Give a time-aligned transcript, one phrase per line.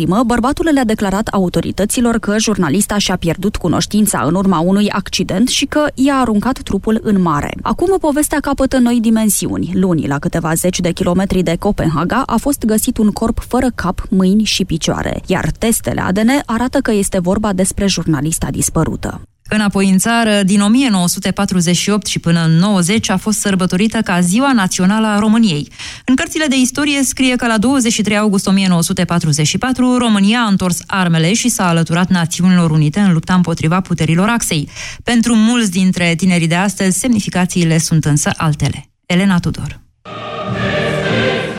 [0.00, 5.66] Primă, bărbatul le-a declarat autorităților că jurnalista și-a pierdut cunoștința în urma unui accident și
[5.66, 7.54] că i-a aruncat trupul în mare.
[7.62, 9.70] Acum povestea capătă noi dimensiuni.
[9.74, 14.06] Luni, la câteva zeci de kilometri de Copenhaga, a fost găsit un corp fără cap,
[14.10, 19.20] mâini și picioare, iar testele ADN arată că este vorba despre jurnalista dispărută.
[19.48, 25.06] Înapoi în țară, din 1948 și până în 90 a fost sărbătorită ca Ziua Națională
[25.06, 25.68] a României.
[26.04, 31.48] În cărțile de istorie scrie că la 23 august 1944 România a întors armele și
[31.48, 34.68] s-a alăturat Națiunilor Unite în lupta împotriva puterilor axei.
[35.04, 38.90] Pentru mulți dintre tinerii de astăzi, semnificațiile sunt însă altele.
[39.06, 39.80] Elena Tudor.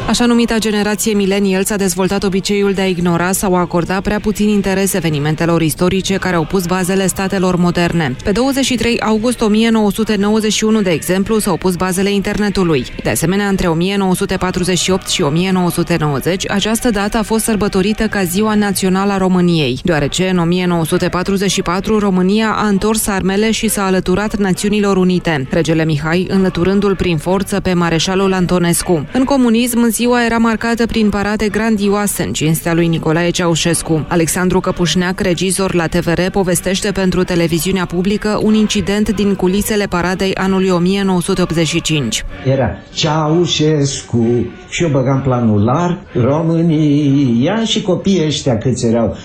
[0.07, 4.49] Așa numita generație millennials a dezvoltat obiceiul de a ignora sau a acorda prea puțin
[4.49, 8.15] interes evenimentelor istorice care au pus bazele statelor moderne.
[8.23, 12.85] Pe 23 august 1991, de exemplu, s-au pus bazele internetului.
[13.03, 19.17] De asemenea, între 1948 și 1990, această dată a fost sărbătorită ca Ziua Națională a
[19.17, 26.25] României, deoarece în 1944 România a întors armele și s-a alăturat Națiunilor Unite, regele Mihai
[26.29, 29.07] înlăturându-l prin forță pe mareșalul Antonescu.
[29.13, 34.05] În comunism, ziua era marcată prin parade grandioase în cinstea lui Nicolae Ceaușescu.
[34.07, 40.69] Alexandru Căpușneac, regizor la TVR, povestește pentru televiziunea publică un incident din culisele paradei anului
[40.69, 42.25] 1985.
[42.45, 44.25] Era Ceaușescu
[44.69, 49.15] și eu băgam planul larg, România și copiii ăștia câți erau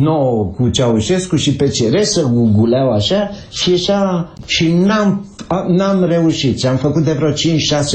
[0.00, 5.26] nouă cu Ceaușescu și pe ceresă guguleau așa și ieșea și n-am,
[5.68, 6.58] n-am reușit.
[6.58, 7.34] Și am făcut de vreo 5-6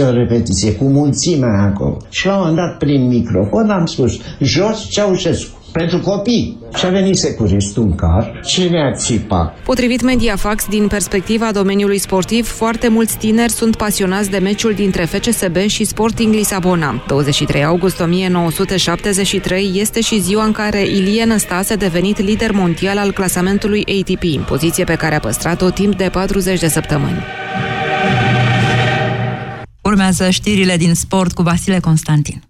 [0.08, 1.98] ori repetiție cu mulțimea acolo.
[2.12, 6.58] Și la un moment dat, prin microfon, am spus, jos Ceaușescu pentru copii.
[6.76, 9.58] Și a venit securistul în car și ne-a țipat.
[9.64, 15.58] Potrivit Mediafax, din perspectiva domeniului sportiv, foarte mulți tineri sunt pasionați de meciul dintre FCSB
[15.58, 17.04] și Sporting Lisabona.
[17.08, 23.12] 23 august 1973 este și ziua în care Ilie Năstase a devenit lider mondial al
[23.12, 27.24] clasamentului ATP, poziție pe care a păstrat-o timp de 40 de săptămâni.
[29.92, 32.44] Urmează știrile din sport cu Vasile Constantin.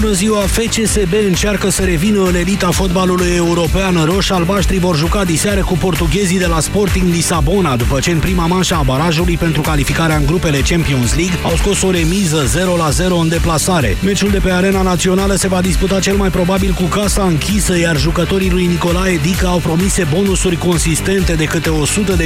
[0.00, 0.40] Bună ziua!
[0.40, 4.04] FCSB încearcă să revină în elita fotbalului european.
[4.04, 8.74] Roș-albaștri vor juca diseară cu portughezii de la Sporting Lisabona, după ce în prima manșă
[8.74, 12.44] a barajului pentru calificarea în grupele Champions League au scos o remiză
[13.06, 13.96] 0-0 în deplasare.
[14.04, 17.96] Meciul de pe arena națională se va disputa cel mai probabil cu casa închisă, iar
[17.96, 21.70] jucătorii lui Nicolae Dica au promise bonusuri consistente de câte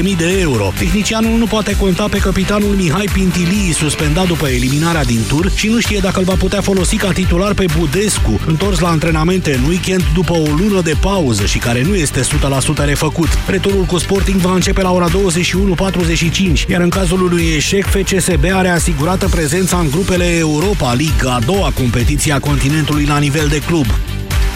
[0.02, 0.72] 100.000 de euro.
[0.78, 5.78] Tehnicianul nu poate conta pe capitanul Mihai Pintilii, suspendat după eliminarea din tur și nu
[5.78, 10.04] știe dacă îl va putea folosi ca titular pe Budescu, întors la antrenamente în weekend
[10.14, 13.28] după o lună de pauză și care nu este 100% refăcut.
[13.46, 18.68] Returul cu Sporting va începe la ora 21.45, iar în cazul lui eșec, FCSB are
[18.68, 23.86] asigurată prezența în grupele Europa League, a doua competiție a continentului la nivel de club.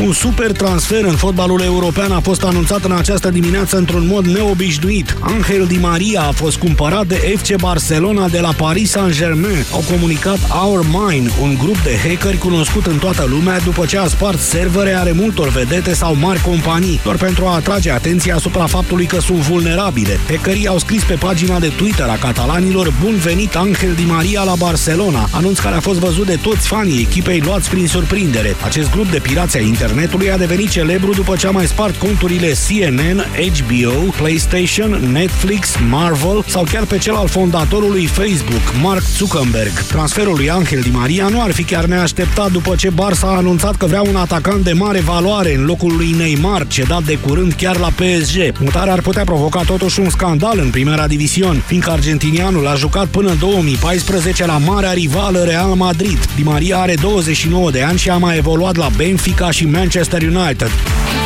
[0.01, 5.17] Un super transfer în fotbalul european a fost anunțat în această dimineață într-un mod neobișnuit.
[5.21, 9.65] Angel Di Maria a fost cumpărat de FC Barcelona de la Paris Saint-Germain.
[9.73, 14.07] Au comunicat Our Mine, un grup de hackeri cunoscut în toată lumea după ce a
[14.07, 19.07] spart servere ale multor vedete sau mari companii, doar pentru a atrage atenția asupra faptului
[19.07, 20.19] că sunt vulnerabile.
[20.29, 24.55] Hackerii au scris pe pagina de Twitter a catalanilor Bun venit Angel Di Maria la
[24.59, 28.57] Barcelona, anunț care a fost văzut de toți fanii echipei luați prin surprindere.
[28.65, 32.53] Acest grup de pirați ai internetului a devenit celebru după ce a mai spart conturile
[32.69, 39.71] CNN, HBO, PlayStation, Netflix, Marvel sau chiar pe cel al fondatorului Facebook, Mark Zuckerberg.
[39.71, 43.77] Transferul lui Angel Di Maria nu ar fi chiar neașteptat după ce Barça a anunțat
[43.77, 47.77] că vrea un atacant de mare valoare în locul lui Neymar, cedat de curând chiar
[47.77, 48.59] la PSG.
[48.61, 53.31] Mutarea ar putea provoca totuși un scandal în primera division, fiindcă argentinianul a jucat până
[53.31, 56.19] în 2014 la marea rivală Real Madrid.
[56.37, 61.26] Di Maria are 29 de ani și a mai evoluat la Benfica și Manchester United.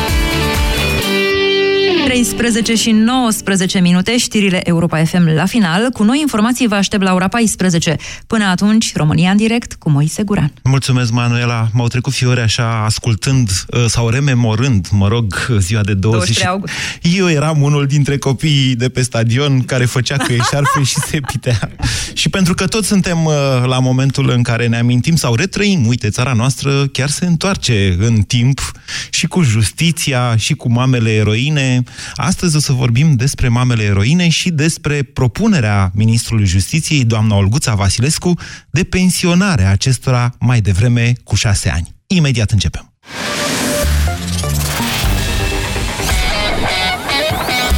[2.21, 5.89] 13 și 19 minute, știrile Europa FM la final.
[5.89, 7.95] Cu noi informații vă aștept la ora 14.
[8.27, 10.53] Până atunci, România în direct cu Moise Guran.
[10.63, 11.67] Mulțumesc, Manuela.
[11.73, 16.45] M-au trecut fiore așa, ascultând uh, sau rememorând, mă rog, ziua de 20.
[16.45, 16.73] august.
[17.01, 21.71] Eu eram unul dintre copiii de pe stadion care făcea că eșarfe și se pitea.
[22.13, 23.33] Și pentru că toți suntem uh,
[23.65, 28.21] la momentul în care ne amintim sau retrăim, uite, țara noastră chiar se întoarce în
[28.21, 28.71] timp
[29.09, 31.83] și cu justiția și cu mamele eroine.
[32.15, 38.33] Astăzi o să vorbim despre mamele eroine și despre propunerea Ministrului Justiției, doamna Olguța Vasilescu,
[38.69, 41.95] de pensionare a acestora mai devreme cu șase ani.
[42.07, 42.93] Imediat începem.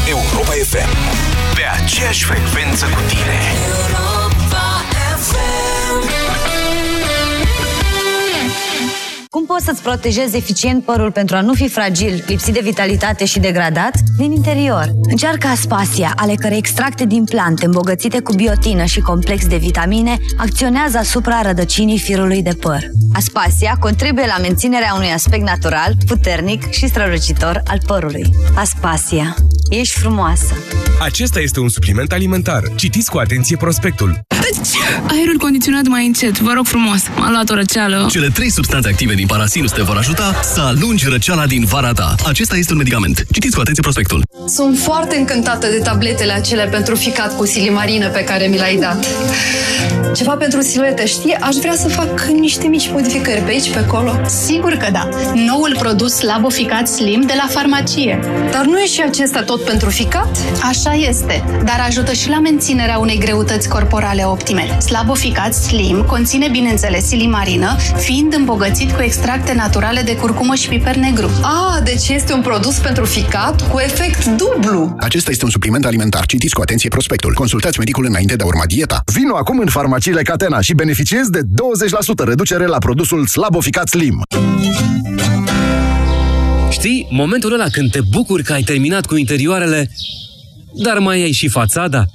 [0.07, 0.97] Europa FM.
[1.55, 4.12] Pe aceeași frecvență cu tine.
[9.33, 13.39] Cum poți să-ți protejezi eficient părul pentru a nu fi fragil, lipsit de vitalitate și
[13.39, 13.95] degradat?
[14.17, 14.91] Din interior.
[15.01, 20.97] Încearcă Aspasia, ale cărei extracte din plante îmbogățite cu biotină și complex de vitamine acționează
[20.97, 22.79] asupra rădăcinii firului de păr.
[23.13, 28.29] Aspasia contribuie la menținerea unui aspect natural, puternic și strălucitor al părului.
[28.55, 29.35] Aspasia.
[29.69, 30.53] Ești frumoasă!
[30.99, 32.61] Acesta este un supliment alimentar.
[32.75, 34.19] Citiți cu atenție prospectul.
[35.07, 37.01] Aerul condiționat mai încet, vă rog frumos.
[37.17, 38.07] M-a luat o răceală.
[38.09, 42.15] Cele trei substanțe active din Parasinus te vor ajuta să alungi răceala din vara ta.
[42.27, 43.25] Acesta este un medicament.
[43.31, 44.23] Citiți cu atenție prospectul.
[44.47, 49.05] Sunt foarte încântată de tabletele acelea pentru ficat cu silimarină pe care mi l-ai dat.
[50.15, 51.35] Ceva pentru siluete, știi?
[51.35, 54.11] Aș vrea să fac niște mici modificări pe aici, pe acolo.
[54.45, 55.09] Sigur că da.
[55.33, 58.19] Noul produs Labo Ficat Slim de la farmacie.
[58.51, 60.37] Dar nu e și acesta tot pentru ficat?
[60.63, 64.79] Așa este, dar ajută și la menținerea unei greutăți corporale optime.
[64.79, 71.29] Slaboficat Slim conține, bineînțeles, silimarină, fiind îmbogățit cu extracte naturale de curcumă și piper negru.
[71.41, 74.95] Ah, deci este un produs pentru ficat cu efect dublu.
[74.99, 76.25] Acesta este un supliment alimentar.
[76.25, 77.33] Citiți cu atenție prospectul.
[77.33, 79.01] Consultați medicul înainte de a urma dieta.
[79.13, 79.67] Vino acum în
[80.03, 84.21] farmaciile Catena și beneficiezi de 20% reducere la produsul Slaboficat Slim.
[86.69, 89.91] Știi, momentul ăla când te bucuri că ai terminat cu interioarele,
[90.83, 92.05] dar mai ai și fațada?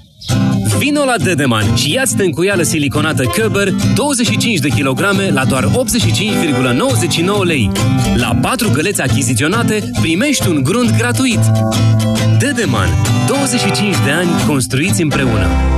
[0.78, 5.70] Vino la Dedeman și ia-ți tencuială siliconată Köber 25 de kilograme la doar 85,99
[7.44, 7.70] lei.
[8.14, 11.40] La 4 găleți achiziționate primești un grunt gratuit.
[12.38, 12.88] Dedeman.
[13.26, 15.77] 25 de ani construiți împreună.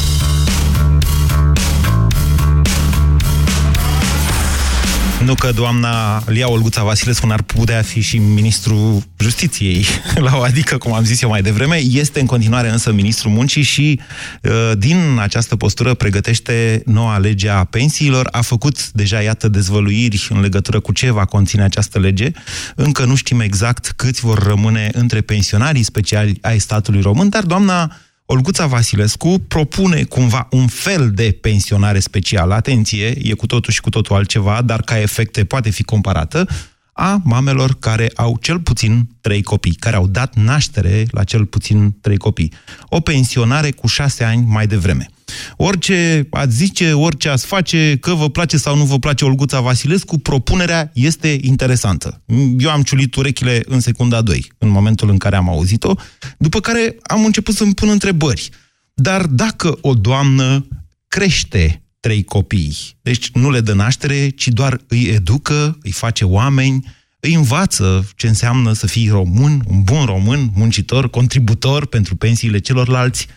[5.25, 9.85] Nu că doamna Lia Olguța Vasilescu n-ar putea fi și ministrul justiției,
[10.27, 13.61] la o adică, cum am zis eu mai devreme, este în continuare însă ministrul muncii
[13.61, 13.99] și
[14.41, 18.27] uh, din această postură pregătește noua lege a pensiilor.
[18.31, 22.31] A făcut deja, iată, dezvăluiri în legătură cu ce va conține această lege.
[22.75, 27.95] Încă nu știm exact câți vor rămâne între pensionarii speciali ai statului român, dar doamna
[28.31, 33.89] Olguța Vasilescu propune cumva un fel de pensionare specială, atenție, e cu totul și cu
[33.89, 36.47] totul altceva, dar ca efecte poate fi comparată,
[36.93, 41.95] a mamelor care au cel puțin trei copii, care au dat naștere la cel puțin
[42.01, 42.53] trei copii.
[42.89, 45.09] O pensionare cu șase ani mai devreme.
[45.57, 50.17] Orice ați zice, orice ați face, că vă place sau nu vă place Olguța Vasilescu,
[50.17, 52.21] propunerea este interesantă.
[52.57, 55.95] Eu am ciulit urechile în secunda 2, în momentul în care am auzit-o,
[56.37, 58.49] după care am început să-mi pun întrebări.
[58.93, 60.67] Dar dacă o doamnă
[61.07, 66.83] crește trei copii, deci nu le dă naștere, ci doar îi educă, îi face oameni,
[67.19, 73.27] îi învață ce înseamnă să fii român, un bun român, muncitor, contributor pentru pensiile celorlalți,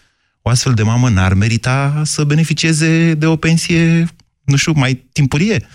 [0.46, 4.08] o astfel de mamă n-ar merita să beneficieze de o pensie,
[4.44, 5.66] nu știu, mai timpurie.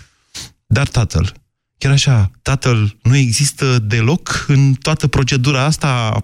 [0.66, 1.32] Dar tatăl,
[1.78, 6.22] chiar așa, tatăl nu există deloc în toată procedura asta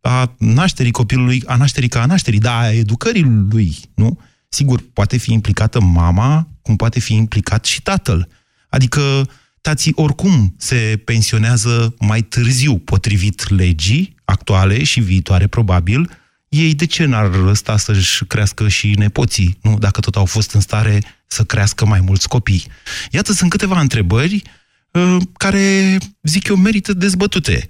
[0.00, 4.20] a nașterii copilului, a nașterii ca a nașterii, dar a educării lui, nu?
[4.48, 8.28] Sigur, poate fi implicată mama, cum poate fi implicat și tatăl.
[8.68, 9.28] Adică
[9.60, 16.10] tații oricum se pensionează mai târziu, potrivit legii actuale și viitoare, probabil,
[16.54, 19.78] ei de ce n-ar sta să-și crească și nepoții, nu?
[19.78, 22.64] Dacă tot au fost în stare să crească mai mulți copii.
[23.10, 24.42] Iată, sunt câteva întrebări
[24.90, 27.68] uh, care, zic eu, merită dezbătute.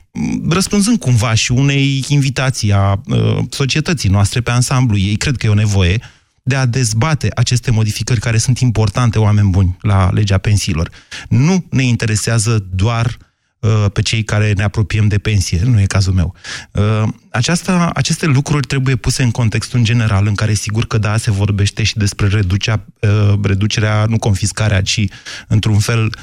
[0.48, 5.50] Răspunzând cumva și unei invitații a uh, societății noastre pe ansamblu, ei cred că e
[5.50, 6.00] o nevoie
[6.42, 10.90] de a dezbate aceste modificări care sunt importante, oameni buni, la legea pensiilor.
[11.28, 13.33] Nu ne interesează doar uh, Uh,
[13.92, 15.60] pe cei care ne apropiem de pensie.
[15.64, 16.34] Nu e cazul meu.
[16.72, 21.16] Uh, aceasta, aceste lucruri trebuie puse în contextul în general, în care sigur că da,
[21.16, 25.04] se vorbește și despre reducerea, uh, reducerea nu confiscarea, ci
[25.48, 26.16] într-un fel,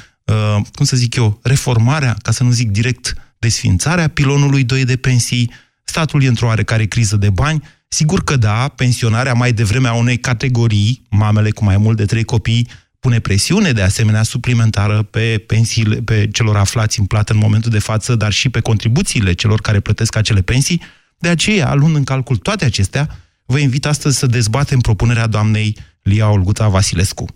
[0.74, 5.50] cum să zic eu, reformarea, ca să nu zic direct, desfințarea pilonului 2 de pensii,
[5.84, 10.18] statul e într-o oarecare criză de bani, Sigur că da, pensionarea mai devreme a unei
[10.18, 12.68] categorii, mamele cu mai mult de trei copii,
[13.02, 17.78] pune presiune de asemenea suplimentară pe pensiile, pe celor aflați în plată în momentul de
[17.78, 20.82] față, dar și pe contribuțiile celor care plătesc acele pensii,
[21.18, 23.06] De aceea, luând în calcul toate acestea,
[23.46, 27.26] vă invit astăzi să dezbatem propunerea doamnei Lia Olguța Vasilescu.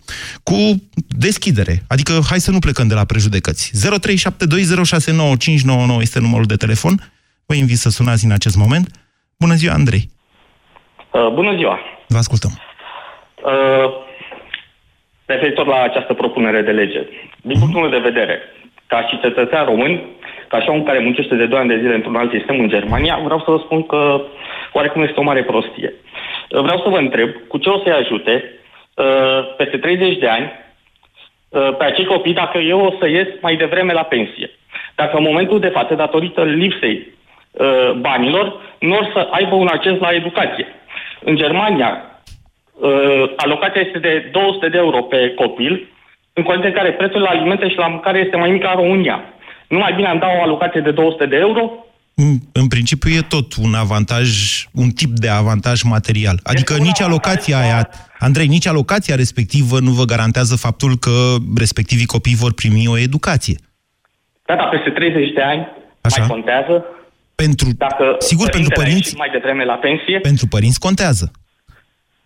[0.43, 3.71] Cu deschidere, adică hai să nu plecăm de la prejudecăți.
[3.71, 7.13] 0372069599 este numărul de telefon.
[7.47, 8.91] Vă invit să sunați în acest moment.
[9.39, 10.11] Bună ziua, Andrei!
[11.13, 11.79] Uh, bună ziua!
[12.09, 12.61] Vă ascultăm.
[13.45, 14.06] Uh,
[15.27, 17.03] referitor la această propunere de lege.
[17.43, 18.41] Din punctul meu de vedere,
[18.87, 20.03] ca și cetățean român,
[20.49, 23.21] ca și om care muncește de 2 ani de zile într-un alt sistem în Germania,
[23.25, 24.21] vreau să vă spun că
[24.73, 25.95] oarecum este o mare prostie.
[26.51, 28.53] Uh, vreau să vă întreb cu ce o să-i ajute
[28.95, 30.53] uh, peste 30 de ani
[31.49, 34.51] uh, pe acei copii dacă eu o să ies mai devreme la pensie.
[34.95, 37.07] Dacă în momentul de față, datorită lipsei
[37.51, 40.67] uh, banilor, nu or să aibă un acces la educație.
[41.21, 42.16] În Germania,
[42.81, 45.89] uh, alocația este de 200 de euro pe copil,
[46.33, 48.83] în condiții în care prețul la alimente și la mâncare este mai mic ca în
[48.83, 49.21] România.
[49.69, 51.71] Nu mai bine am da o alocație de 200 de euro?
[52.15, 54.29] În, în principiu e tot un avantaj,
[54.73, 56.39] un tip de avantaj material.
[56.43, 61.11] Adică Este un nici alocația aia, Andrei, nici alocația respectivă nu vă garantează faptul că
[61.59, 63.57] respectivii copii vor primi o educație.
[64.47, 65.67] Da, dar peste 30 de ani
[66.01, 66.19] Așa.
[66.19, 66.85] mai contează?
[67.35, 70.19] Pentru, Dacă sigur, pentru părintele a părinți, ieșit mai devreme la pensie?
[70.19, 71.31] pentru părinți contează.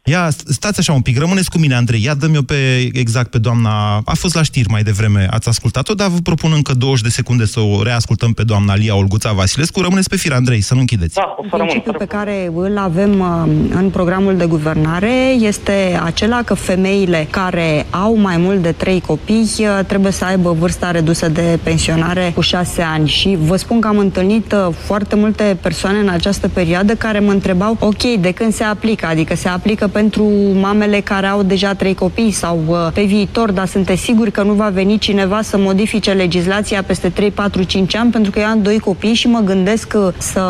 [0.04, 2.02] Ia, st- stați așa un pic, rămâneți cu mine, Andrei.
[2.04, 3.96] Ia dă-mi eu pe, exact pe doamna...
[4.04, 7.46] A fost la știri mai devreme, ați ascultat-o, dar vă propun încă 20 de secunde
[7.46, 9.80] să o reascultăm pe doamna Lia Olguța Vasilescu.
[9.80, 11.14] Rămâneți pe fir, Andrei, să nu închideți.
[11.14, 11.66] Da, o să rămân.
[11.66, 17.86] Principiul pe care îl avem uh, în programul de guvernare este acela că femeile care
[17.90, 22.40] au mai mult de trei copii uh, trebuie să aibă vârsta redusă de pensionare cu
[22.40, 23.08] șase ani.
[23.08, 27.30] Și vă spun că am întâlnit uh, foarte multe persoane în această perioadă care mă
[27.30, 29.06] întrebau, ok, de când se aplică?
[29.06, 30.24] Adică se aplică pentru
[30.60, 34.52] mamele care au deja trei copii sau uh, pe viitor, dar sunteți siguri că nu
[34.52, 38.62] va veni cineva să modifice legislația peste 3, 4, 5 ani pentru că eu am
[38.62, 40.40] doi copii și mă gândesc uh, să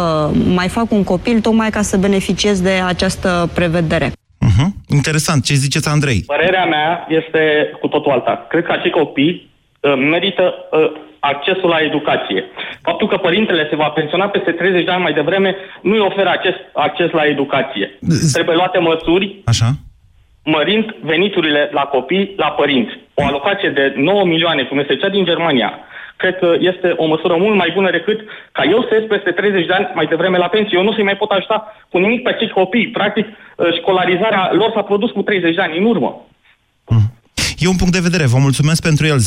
[0.55, 4.09] mai fac un copil tocmai ca să beneficiez de această prevedere.
[4.09, 4.69] Uh-huh.
[4.89, 5.45] Interesant.
[5.45, 6.23] Ce ziceți, Andrei?
[6.27, 8.47] Părerea mea este cu totul alta.
[8.49, 12.45] Cred că acei copii uh, merită uh, accesul la educație.
[12.83, 16.29] Faptul că părintele se va pensiona peste 30 de ani mai devreme nu îi oferă
[16.29, 17.99] acces, acces la educație.
[18.33, 19.69] Trebuie luate măsuri Așa.
[20.45, 22.99] mărind veniturile la copii, la părinți.
[23.15, 25.79] O alocație de 9 milioane, cum este cea din Germania,
[26.17, 28.21] cred că este o măsură mult mai bună decât
[28.53, 30.79] ca eu să ies peste 30 de ani mai devreme la pensie.
[30.79, 32.89] Eu nu să-i mai pot ajuta cu nimic pe acești copii.
[32.89, 36.27] Practic, uh, școlarizarea lor s-a produs cu 30 de ani în urmă.
[37.61, 38.27] E un punct de vedere.
[38.27, 39.21] Vă mulțumesc pentru el.
[39.21, 39.23] 0372069599.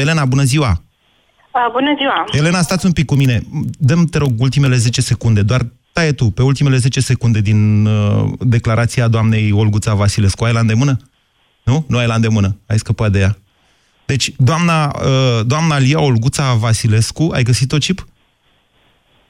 [0.00, 0.68] Elena, bună ziua!
[0.70, 2.24] Uh, bună ziua!
[2.32, 3.42] Elena, stați un pic cu mine.
[3.78, 5.42] Dăm, te rog, ultimele 10 secunde.
[5.42, 10.44] Doar taie tu, pe ultimele 10 secunde din uh, declarația doamnei Olguța Vasilescu.
[10.44, 10.96] Ai la îndemână?
[11.64, 11.84] Nu?
[11.88, 12.56] Nu ai la îndemână.
[12.66, 13.36] Ai scăpat de ea.
[14.06, 18.06] Deci, doamna, uh, doamna Lia Olguța Vasilescu, ai găsit-o, Cip?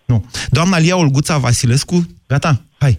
[0.05, 0.25] Nu.
[0.49, 2.99] Doamna Lia Olguța Vasilescu, gata, hai.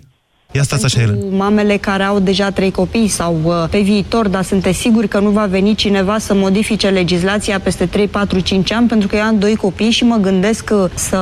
[0.55, 1.17] Ia stați așa, Elena.
[1.17, 5.19] Cu mamele care au deja trei copii sau uh, pe viitor, dar sunteți siguri că
[5.19, 9.21] nu va veni cineva să modifice legislația peste 3, 4, 5 ani, pentru că eu
[9.21, 11.17] am doi copii și mă gândesc uh, să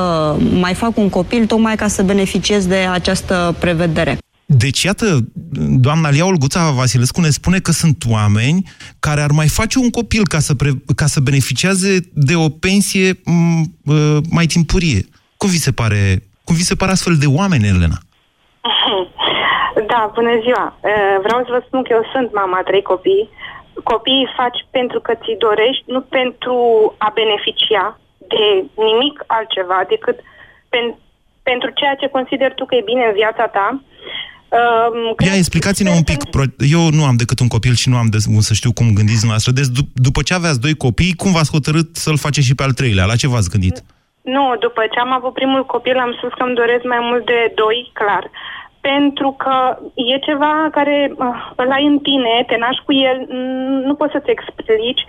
[0.60, 4.18] mai fac un copil tocmai ca să beneficiez de această prevedere.
[4.46, 5.28] Deci, iată,
[5.78, 8.62] doamna Lia Olguța Vasilescu ne spune că sunt oameni
[8.98, 13.20] care ar mai face un copil ca să, pre, ca să beneficieze de o pensie
[13.24, 15.06] m, uh, mai timpurie.
[15.36, 18.03] Cum vi se pare, cum vi se pare astfel de oameni, Elena?
[19.94, 20.64] Da, bună ziua.
[20.90, 23.24] Uh, Vreau să vă spun că eu sunt mama a trei copii.
[23.92, 26.56] Copiii faci pentru că ți dorești, nu pentru
[27.06, 27.84] a beneficia
[28.32, 28.44] de
[28.88, 30.16] nimic altceva decât
[30.72, 30.96] pen-
[31.50, 33.66] pentru ceea ce consider tu că e bine în viața ta.
[34.58, 34.98] Um,
[35.28, 36.20] Ia, explicați-ne un pic.
[36.34, 39.22] pro- Eu nu am decât un copil și nu am de să știu cum gândiți
[39.22, 39.52] dumneavoastră.
[39.58, 42.72] Deci, dup- după ce aveați doi copii, cum v-ați hotărât să-l faceți și pe al
[42.80, 43.04] treilea?
[43.10, 43.76] La ce v-ați gândit?
[44.34, 47.40] Nu, după ce am avut primul copil am spus că îmi doresc mai mult de
[47.54, 48.24] doi, clar.
[48.90, 53.80] Pentru că e ceva care uh, îl ai în tine, te naști cu el, mm,
[53.88, 55.04] nu poți să-ți explici,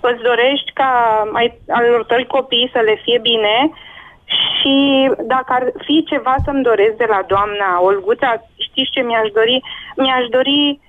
[0.00, 0.90] îți dorești ca
[1.32, 3.70] ai, al tăi copii să le fie bine
[4.24, 4.76] și
[5.34, 9.62] dacă ar fi ceva să-mi doresc de la doamna Olguța, știți ce mi-aș dori?
[9.96, 10.80] Mi-aș dori,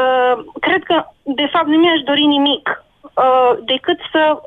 [0.00, 4.42] uh, cred că de fapt nu mi-aș dori nimic, uh, decât să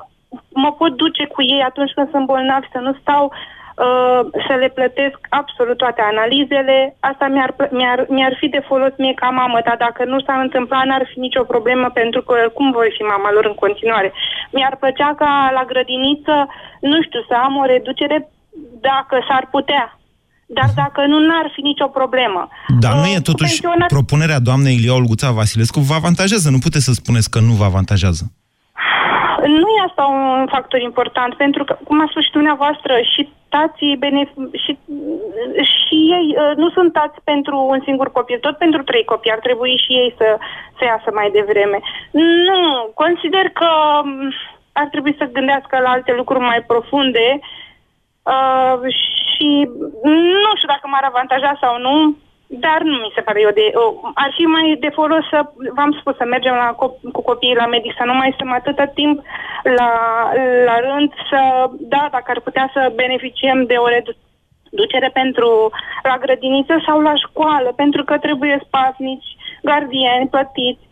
[0.54, 3.32] mă pot duce cu ei atunci când sunt bolnavi, să nu stau uh,
[4.48, 6.78] să le plătesc absolut toate analizele.
[7.12, 10.40] Asta mi-ar, plă- mi-ar, mi-ar fi de folos mie ca mamă, dar dacă nu s-ar
[10.48, 14.10] întâmpla, n-ar fi nicio problemă pentru că cum voi fi mama lor în continuare.
[14.56, 16.36] Mi-ar plăcea ca la grădiniță,
[16.92, 18.18] nu știu, să am o reducere
[18.90, 19.86] dacă s-ar putea.
[20.58, 22.42] Dar dacă nu, n-ar fi nicio problemă.
[22.80, 26.50] Dar nu e totuși pensionat- propunerea doamnei Lia Olguța Vasilescu vă avantajează.
[26.50, 28.24] Nu puteți să spuneți că nu vă avantajează.
[29.60, 34.00] Nu e asta un factor important, pentru că, cum a spus și dumneavoastră, și tații
[34.06, 34.78] benef- și,
[35.76, 39.32] și ei uh, nu sunt tați pentru un singur copil, tot pentru trei copii.
[39.32, 40.38] Ar trebui și ei să,
[40.78, 41.80] să iasă mai devreme.
[42.48, 43.70] Nu, consider că
[44.04, 44.34] um,
[44.74, 47.40] ar trebui să gândească la alte lucruri mai profunde
[48.34, 48.94] uh,
[49.32, 49.70] și
[50.44, 52.16] nu știu dacă m-ar avantaja sau nu,
[52.60, 53.66] dar nu mi se pare eu de...
[54.24, 55.40] Ar fi mai de folos să,
[55.78, 56.68] v-am spus, să mergem la,
[57.16, 59.16] cu copiii la medic, să nu mai stăm atâta timp
[59.78, 59.92] la,
[60.68, 61.42] la rând, să,
[61.94, 65.50] da, dacă ar putea să beneficiem de o reducere pentru
[66.10, 69.30] la grădiniță sau la școală, pentru că trebuie spasnici,
[69.70, 70.86] gardieni plătiți,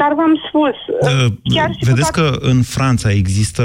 [0.00, 0.76] dar v-am spus...
[1.08, 3.62] Uh, chiar și vedeți că în Franța există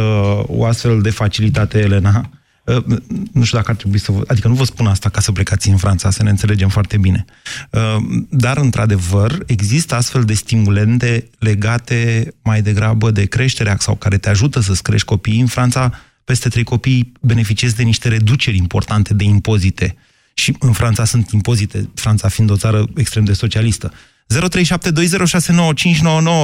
[0.60, 2.22] o astfel de facilitate, Elena?
[2.67, 2.83] Uh,
[3.31, 4.21] nu știu dacă ar trebui să vă...
[4.27, 7.25] Adică nu vă spun asta ca să plecați în Franța, să ne înțelegem foarte bine.
[7.71, 7.95] Uh,
[8.29, 14.59] dar, într-adevăr, există astfel de stimulente legate mai degrabă de creșterea sau care te ajută
[14.59, 15.39] să-ți crești copiii.
[15.39, 15.91] În Franța,
[16.24, 19.95] peste trei copii beneficiezi de niște reduceri importante de impozite.
[20.33, 23.93] Și în Franța sunt impozite, Franța fiind o țară extrem de socialistă.
[24.33, 24.38] 0372069599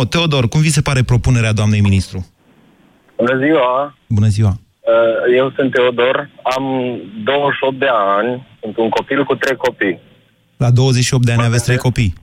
[0.09, 2.27] Teodor, cum vi se pare propunerea doamnei ministru?
[3.17, 3.97] Bună ziua!
[4.07, 4.62] Bună ziua!
[4.83, 6.65] Uh, eu sunt Teodor, am
[7.23, 9.99] 28 de ani, sunt un copil cu trei copii.
[10.57, 12.13] La 28 de ani aveți trei copii?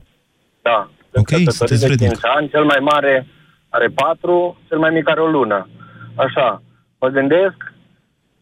[0.61, 0.89] Da.
[1.13, 3.27] Ok, sunteți de 5 ani, cel mai mare
[3.69, 5.69] are 4, cel mai mic are o lună.
[6.15, 6.61] Așa,
[6.99, 7.57] mă gândesc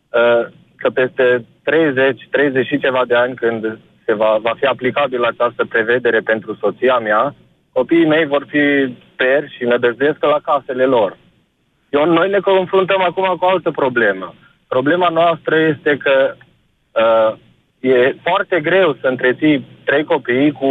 [0.09, 5.23] uh, că peste 30, 30 și ceva de ani când se va, va fi aplicabil
[5.23, 7.35] această prevedere pentru soția mea,
[7.71, 11.17] copiii mei vor fi peri și nădăjduiesc la casele lor.
[11.89, 14.33] Eu, noi ne confruntăm acum cu o altă problemă.
[14.67, 16.35] Problema noastră este că
[16.91, 17.37] uh,
[17.79, 20.65] e foarte greu să întreții trei copii cu,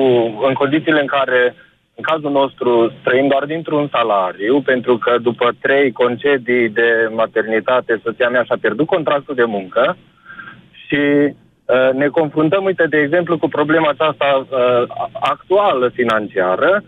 [0.49, 1.55] în condițiile în care,
[1.95, 8.29] în cazul nostru, trăim doar dintr-un salariu, pentru că după trei concedii de maternitate, soția
[8.29, 9.97] mea și-a pierdut contractul de muncă
[10.87, 14.83] și uh, ne confruntăm, uite, de exemplu, cu problema aceasta uh,
[15.21, 16.83] actuală financiară,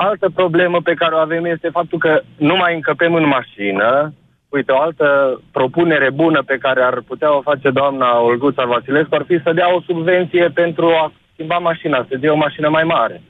[0.00, 4.14] Altă problemă pe care o avem este faptul că nu mai încăpem în mașină.
[4.48, 9.24] Uite, o altă propunere bună pe care ar putea o face doamna Olguța Vasilescu ar
[9.26, 13.22] fi să dea o subvenție pentru a schimba mașina, să dea o mașină mai mare.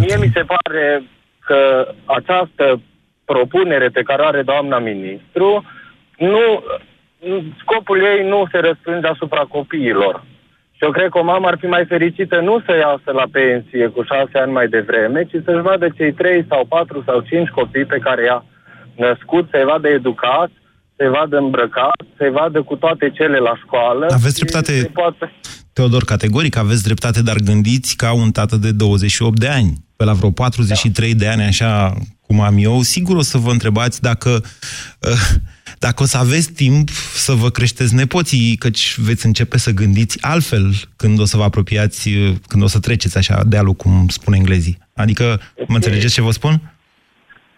[0.00, 1.02] Mie mi se pare
[1.46, 2.80] că această
[3.24, 5.64] propunere pe care o are doamna ministru,
[6.18, 6.64] nu,
[7.60, 10.22] scopul ei nu se răspunde asupra copiilor.
[10.84, 13.86] Și eu cred că o mamă ar fi mai fericită nu să iasă la pensie
[13.94, 17.92] cu șase ani mai devreme, ci să-și vadă cei trei sau patru sau cinci copii
[17.94, 18.40] pe care i-a
[19.04, 20.50] născut, să-i vadă educat,
[20.96, 24.04] să-i vadă îmbrăcat, să-i vadă cu toate cele la școală.
[24.20, 25.32] Aveți dreptate, poate...
[25.72, 29.70] Teodor, categoric aveți dreptate, dar gândiți ca un tată de 28 de ani.
[29.96, 31.18] Pe la vreo 43 da.
[31.18, 31.92] de ani, așa
[32.26, 34.30] cum am eu, sigur o să vă întrebați dacă...
[35.10, 35.22] Uh,
[35.86, 36.88] dacă o să aveți timp
[37.26, 40.64] să vă creșteți nepoții, căci veți începe să gândiți altfel
[40.96, 42.10] când o să vă apropiați,
[42.46, 44.78] când o să treceți așa de-alul, cum spun englezii.
[44.94, 46.74] Adică, mă înțelegeți ce vă spun?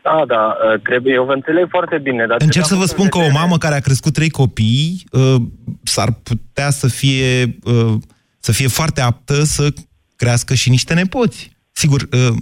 [0.02, 2.26] Da, da, ă, trebuie, eu vă înțeleg foarte bine.
[2.26, 5.36] Dar Încerc să vă spun că o mamă care a crescut trei copii uh,
[5.82, 7.94] s-ar putea să fie, uh,
[8.38, 9.68] să fie foarte aptă să
[10.16, 11.55] crească și niște nepoți.
[11.82, 12.36] Sigur, uh,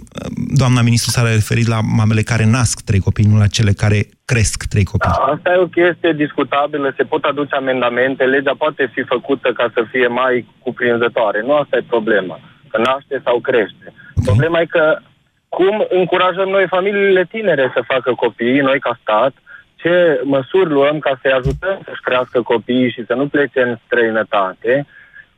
[0.61, 3.99] doamna ministru s-a referit la mamele care nasc trei copii, nu la cele care
[4.31, 5.15] cresc trei copii.
[5.17, 9.65] Da, asta e o chestie discutabilă, se pot aduce amendamente, legea poate fi făcută ca
[9.73, 11.41] să fie mai cuprinzătoare.
[11.41, 12.39] Nu asta e problema,
[12.71, 13.85] că naște sau crește.
[13.87, 14.23] Okay.
[14.29, 14.99] Problema e că
[15.49, 19.33] cum încurajăm noi familiile tinere să facă copii, noi ca stat,
[19.75, 24.85] ce măsuri luăm ca să-i ajutăm să-și crească copiii și să nu plece în străinătate,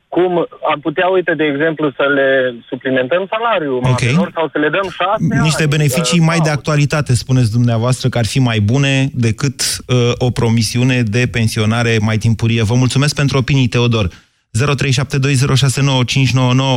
[0.08, 4.30] cum am putea, uite, de exemplu, să le suplimentăm salariul okay.
[4.34, 8.26] sau să le dăm șase Niște ani, beneficii mai de actualitate, spuneți dumneavoastră, că ar
[8.26, 12.64] fi mai bune decât uh, o promisiune de pensionare mai timpurie.
[12.64, 14.08] Vă mulțumesc pentru opinii, Teodor.
[14.08, 14.12] 0372069599.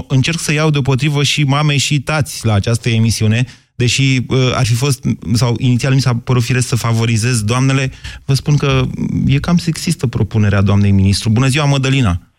[0.09, 4.75] Încerc să iau deopotrivă și mame și tați la această emisiune, deși uh, ar fi
[4.75, 7.93] fost, sau inițial mi s-a părut firesc să favorizez doamnele,
[8.25, 8.83] vă spun că
[9.27, 11.29] e cam sexistă propunerea doamnei ministru.
[11.29, 12.30] Bună ziua, Mădălina!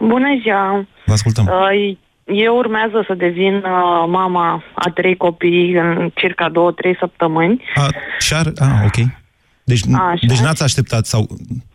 [0.00, 0.86] Bună ziua!
[1.06, 1.44] Vă ascultăm.
[1.44, 7.62] Uh, eu urmează să devin uh, mama a trei copii în circa două, trei săptămâni.
[7.74, 9.06] A, și ar, a, ok.
[9.64, 10.26] Deci, Așa.
[10.26, 11.26] deci n-ați așteptat, sau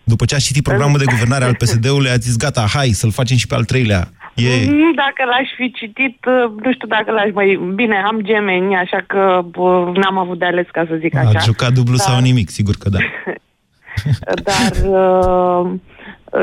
[0.04, 3.38] după ce ați citit programul de guvernare al PSD-ului, ați zis, gata, hai, să-l facem
[3.38, 4.08] și pe al treilea.
[4.36, 4.66] E...
[4.66, 7.60] Nu dacă l-aș fi citit, uh, nu știu dacă l-aș mai...
[7.76, 9.46] Bine, am gemeni, așa că
[10.02, 11.30] n-am avut de ales, ca să zic așa.
[11.34, 12.08] Ați jucat dublu Dar...
[12.08, 13.00] sau nimic, sigur că da.
[14.44, 14.72] Dar...
[14.90, 15.72] Uh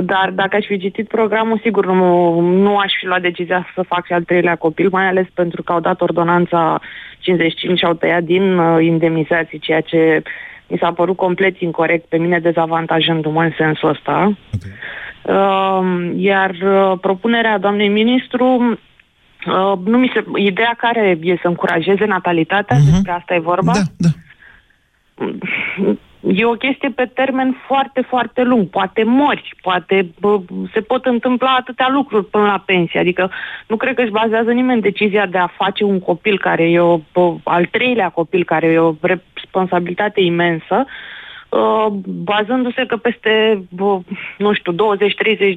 [0.01, 4.07] dar dacă aș fi citit programul, sigur nu, nu aș fi luat decizia să fac
[4.07, 6.81] și al treilea copil, mai ales pentru că au dat ordonanța
[7.19, 10.23] 55 și au tăiat din uh, indemnizații, ceea ce
[10.67, 14.33] mi s-a părut complet incorrect, pe mine dezavantajându-mă în sensul ăsta.
[14.55, 14.73] Okay.
[15.23, 18.79] Uh, iar uh, propunerea doamnei ministru,
[19.47, 22.91] uh, nu mi se, ideea care e să încurajeze natalitatea, uh-huh.
[22.91, 23.73] despre asta e vorba?
[23.73, 24.09] Da, da.
[26.27, 28.69] E o chestie pe termen foarte, foarte lung.
[28.69, 30.41] Poate mori, poate bă,
[30.73, 33.01] se pot întâmpla atâtea lucruri până la pensie.
[33.01, 33.31] Adică
[33.67, 37.01] nu cred că își bazează nimeni decizia de a face un copil care e o,
[37.13, 41.22] bă, al treilea copil care e o responsabilitate imensă, Uh,
[42.05, 43.65] bazându-se că peste,
[44.38, 44.77] nu știu, 20-30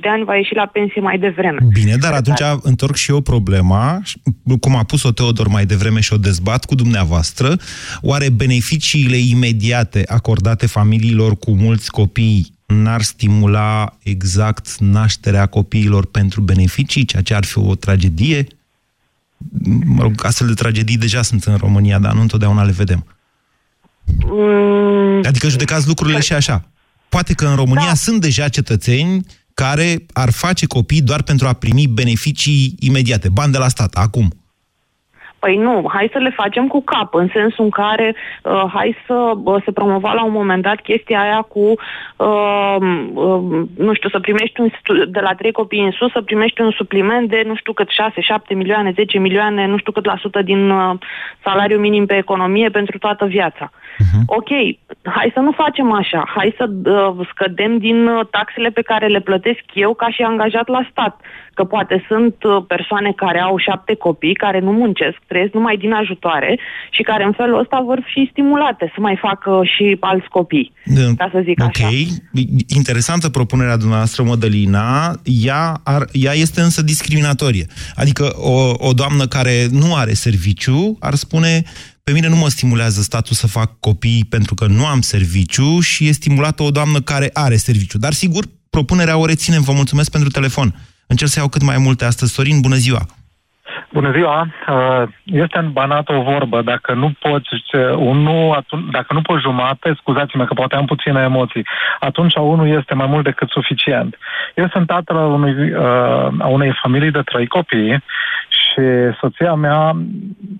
[0.01, 1.57] de ani va ieși la pensie mai devreme.
[1.73, 4.01] Bine, dar atunci întorc și eu problema,
[4.59, 7.55] cum a pus-o Teodor mai devreme și o dezbat cu dumneavoastră,
[8.01, 17.05] oare beneficiile imediate acordate familiilor cu mulți copii n-ar stimula exact nașterea copiilor pentru beneficii,
[17.05, 18.47] ceea ce ar fi o tragedie?
[19.85, 23.05] Mă rog, astfel de tragedii deja sunt în România, dar nu întotdeauna le vedem.
[24.25, 25.21] Mm.
[25.23, 26.69] Adică judecați lucrurile și așa.
[27.09, 27.93] Poate că în România da.
[27.93, 33.57] sunt deja cetățeni care ar face copii doar pentru a primi beneficii imediate, bani de
[33.57, 34.44] la stat, acum.
[35.45, 39.31] Păi nu, hai să le facem cu cap, în sensul în care uh, hai să
[39.43, 41.59] uh, se promova la un moment dat chestia aia cu,
[42.15, 42.77] uh,
[43.13, 43.41] uh,
[43.77, 44.69] nu știu, să primești un,
[45.07, 48.21] de la trei copii în sus, să primești un supliment de nu știu cât 6,
[48.21, 50.97] 7 milioane, 10 milioane, nu știu cât la sută din uh,
[51.43, 53.71] salariul minim pe economie pentru toată viața.
[53.71, 54.23] Uh-huh.
[54.25, 54.49] Ok,
[55.03, 59.19] hai să nu facem așa, hai să uh, scădem din uh, taxele pe care le
[59.19, 61.21] plătesc eu ca și angajat la stat.
[61.53, 65.93] Că poate sunt uh, persoane care au șapte copii, care nu muncesc, trăiesc numai din
[65.93, 66.59] ajutoare
[66.95, 71.07] și care în felul ăsta vor fi stimulate să mai facă și alți copii, da.
[71.17, 71.71] ca să zic okay.
[71.71, 71.89] așa.
[72.79, 75.15] Interesantă propunerea dumneavoastră, Mădălina.
[75.23, 77.65] Ea, ar, ea este însă discriminatorie.
[77.95, 78.55] Adică o,
[78.89, 81.63] o doamnă care nu are serviciu ar spune
[82.03, 86.07] pe mine nu mă stimulează statul să fac copii pentru că nu am serviciu și
[86.07, 87.97] e stimulată o doamnă care are serviciu.
[87.97, 89.61] Dar sigur, propunerea o reținem.
[89.61, 90.75] Vă mulțumesc pentru telefon.
[91.07, 92.33] Încerc să iau cât mai multe astăzi.
[92.33, 93.07] Sorin, bună ziua!
[93.91, 94.47] Bună ziua!
[94.69, 96.61] Uh, este în banat o vorbă.
[96.61, 97.49] Dacă nu poți
[97.95, 101.65] un nu, atunci, dacă nu poți jumate, scuzați-mă că poate am puține emoții,
[101.99, 104.17] atunci unul este mai mult decât suficient.
[104.55, 108.03] Eu sunt tatăl unui, uh, a unei familii de trei copii
[108.47, 108.81] și
[109.19, 109.95] soția mea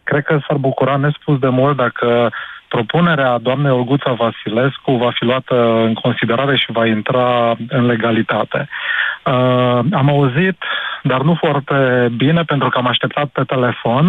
[0.04, 2.32] cred că s-ar bucura nespus de mult dacă
[2.68, 5.56] propunerea doamnei Olguța Vasilescu va fi luată
[5.88, 8.70] în considerare și va intra în legalitate.
[9.24, 10.58] Uh, am auzit,
[11.08, 14.06] dar nu foarte bine, pentru că am așteptat pe telefon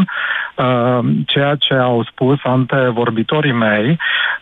[0.56, 3.98] uh, ceea ce au spus antevorbitorii mei.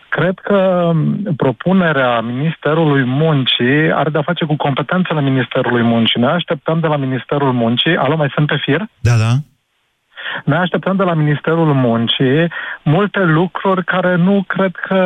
[0.09, 0.91] Cred că
[1.37, 6.21] propunerea Ministerului Muncii are de-a face cu competențele Ministerului Muncii.
[6.21, 7.97] Noi așteptăm de la Ministerul Muncii...
[7.97, 8.85] Alo, mai sunt pe fir?
[8.99, 9.31] Da, da.
[10.43, 12.51] Noi așteptăm de la Ministerul Muncii
[12.83, 14.99] multe lucruri care nu cred că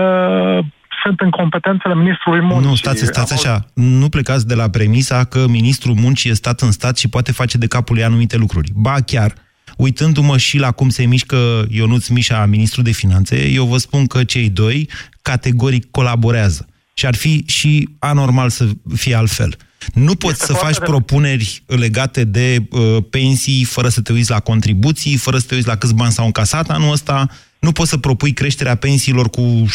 [1.09, 2.69] sunt în competențele Ministrului Muncii.
[2.69, 3.65] Nu, stați, stați așa.
[3.73, 7.57] Nu plecați de la premisa că Ministrul Muncii e stat în stat și poate face
[7.57, 8.71] de capul ei anumite lucruri.
[8.75, 9.33] Ba chiar,
[9.77, 14.23] uitându-mă și la cum se mișcă Ionuț Mișa, ministrul de finanțe, eu vă spun că
[14.23, 14.89] cei doi
[15.21, 16.67] categoric colaborează.
[16.93, 19.55] Și ar fi și anormal să fie altfel.
[19.93, 20.85] Nu poți să faci de...
[20.85, 25.67] propuneri legate de uh, pensii fără să te uiți la contribuții, fără să te uiți
[25.67, 27.27] la câți bani s-au încasat anul ăsta.
[27.59, 29.65] Nu poți să propui creșterea pensiilor cu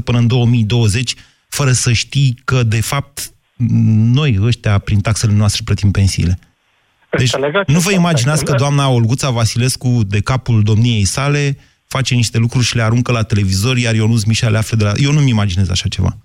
[0.00, 1.14] 70% până în 2020
[1.48, 3.32] fără să știi că, de fapt,
[4.12, 6.38] noi ăștia, prin taxele noastre, plătim pensiile.
[7.18, 12.64] Deci, nu vă imaginați că doamna Olguța Vasilescu, de capul domniei sale, face niște lucruri
[12.64, 14.92] și le aruncă la televizor, iar Ionuț Mișa le află de la...
[14.96, 16.16] Eu nu-mi imaginez așa ceva.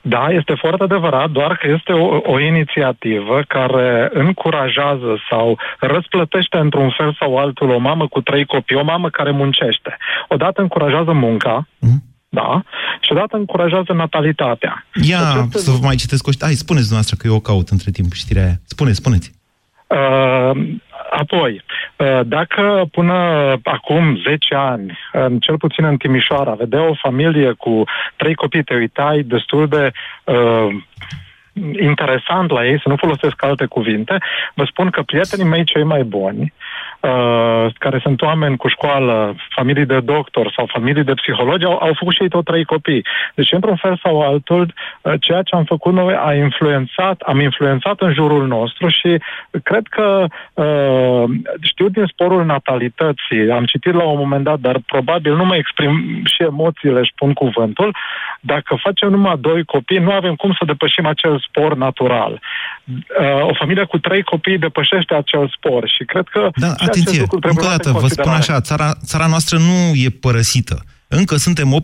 [0.00, 6.90] Da, este foarte adevărat, doar că este o, o inițiativă care încurajează sau răsplătește într-un
[6.96, 9.96] fel sau altul o mamă cu trei copii, o mamă care muncește.
[10.28, 12.02] Odată încurajează munca, mm.
[12.32, 12.62] Da?
[13.00, 14.86] Și odată încurajează natalitatea.
[15.02, 17.90] Ia, deci să vă mai citesc o Hai, spuneți dumneavoastră că eu o caut între
[17.90, 18.60] timp știrea aia.
[18.64, 19.32] Spuneți, spuneți.
[19.86, 20.60] Uh,
[21.20, 21.62] Apoi,
[21.96, 23.14] uh, dacă până
[23.62, 24.98] acum 10 ani,
[25.40, 27.84] cel puțin în Timișoara, vedea o familie cu
[28.16, 29.92] trei copii, te uitai destul de
[30.24, 30.68] uh,
[31.80, 34.18] interesant la ei, să nu folosesc alte cuvinte,
[34.54, 36.52] vă spun că prietenii mei cei mai buni
[37.00, 41.92] uh, care sunt oameni cu școală, familii de doctor sau familii de psihologi, au, au
[41.98, 43.04] făcut și ei tot trei copii.
[43.34, 48.00] Deci, într-un fel sau altul, uh, ceea ce am făcut noi a influențat, am influențat
[48.00, 49.20] în jurul nostru și
[49.62, 51.24] cred că uh,
[51.60, 56.22] știu din sporul natalității, am citit la un moment dat, dar probabil nu mă exprim
[56.24, 57.96] și emoțiile, își pun cuvântul,
[58.40, 62.40] dacă facem numai doi copii, nu avem cum să depășim acel spor natural.
[63.20, 67.64] Uh, o familie cu trei copii depășește acel spor și cred că da, atenție, încă
[67.64, 70.84] o dată, vă spun așa, țara, țara noastră nu e părăsită.
[71.08, 71.82] Încă suntem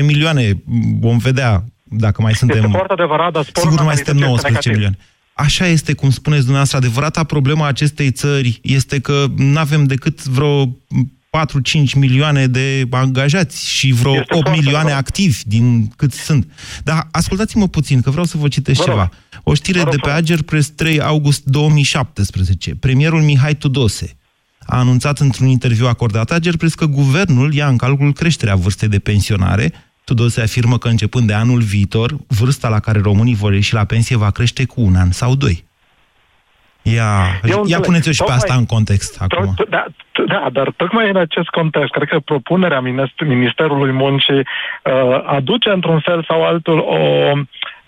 [0.00, 0.62] 18-19 milioane,
[1.00, 2.56] vom vedea dacă mai suntem...
[2.58, 4.72] Este foarte adevărat, dar sporul Sigur nu mai suntem natalității 19 este negativ.
[4.72, 4.98] milioane.
[5.36, 10.66] Așa este, cum spuneți dumneavoastră, adevărata problema acestei țări este că nu avem decât vreo
[10.66, 14.98] 4-5 milioane de angajați și vreo Este 8 foarte milioane adevărat.
[15.06, 16.50] activi din cât sunt.
[16.84, 18.94] Dar ascultați-mă puțin, că vreau să vă citesc Vă rog.
[18.94, 19.10] ceva.
[19.42, 20.18] O știre Vă rog de pe frumos.
[20.20, 22.74] Ager Press 3 august 2017.
[22.74, 24.16] Premierul Mihai Tudose
[24.66, 28.98] a anunțat într-un interviu acordat Ager Press că guvernul ia în calcul creșterea vârstei de
[28.98, 29.72] pensionare.
[30.04, 34.16] Tudose afirmă că începând de anul viitor, vârsta la care românii vor ieși la pensie
[34.16, 35.64] va crește cu un an sau doi.
[36.82, 37.84] Ia, Eu ia înțeleg.
[37.84, 39.54] puneți-o și pe Tocmai- asta în context acum.
[39.54, 44.38] To- Da, t- da, dar tocmai în acest context, cred că propunerea Minist- Ministerului Muncii
[44.38, 46.98] uh, aduce într-un fel sau altul o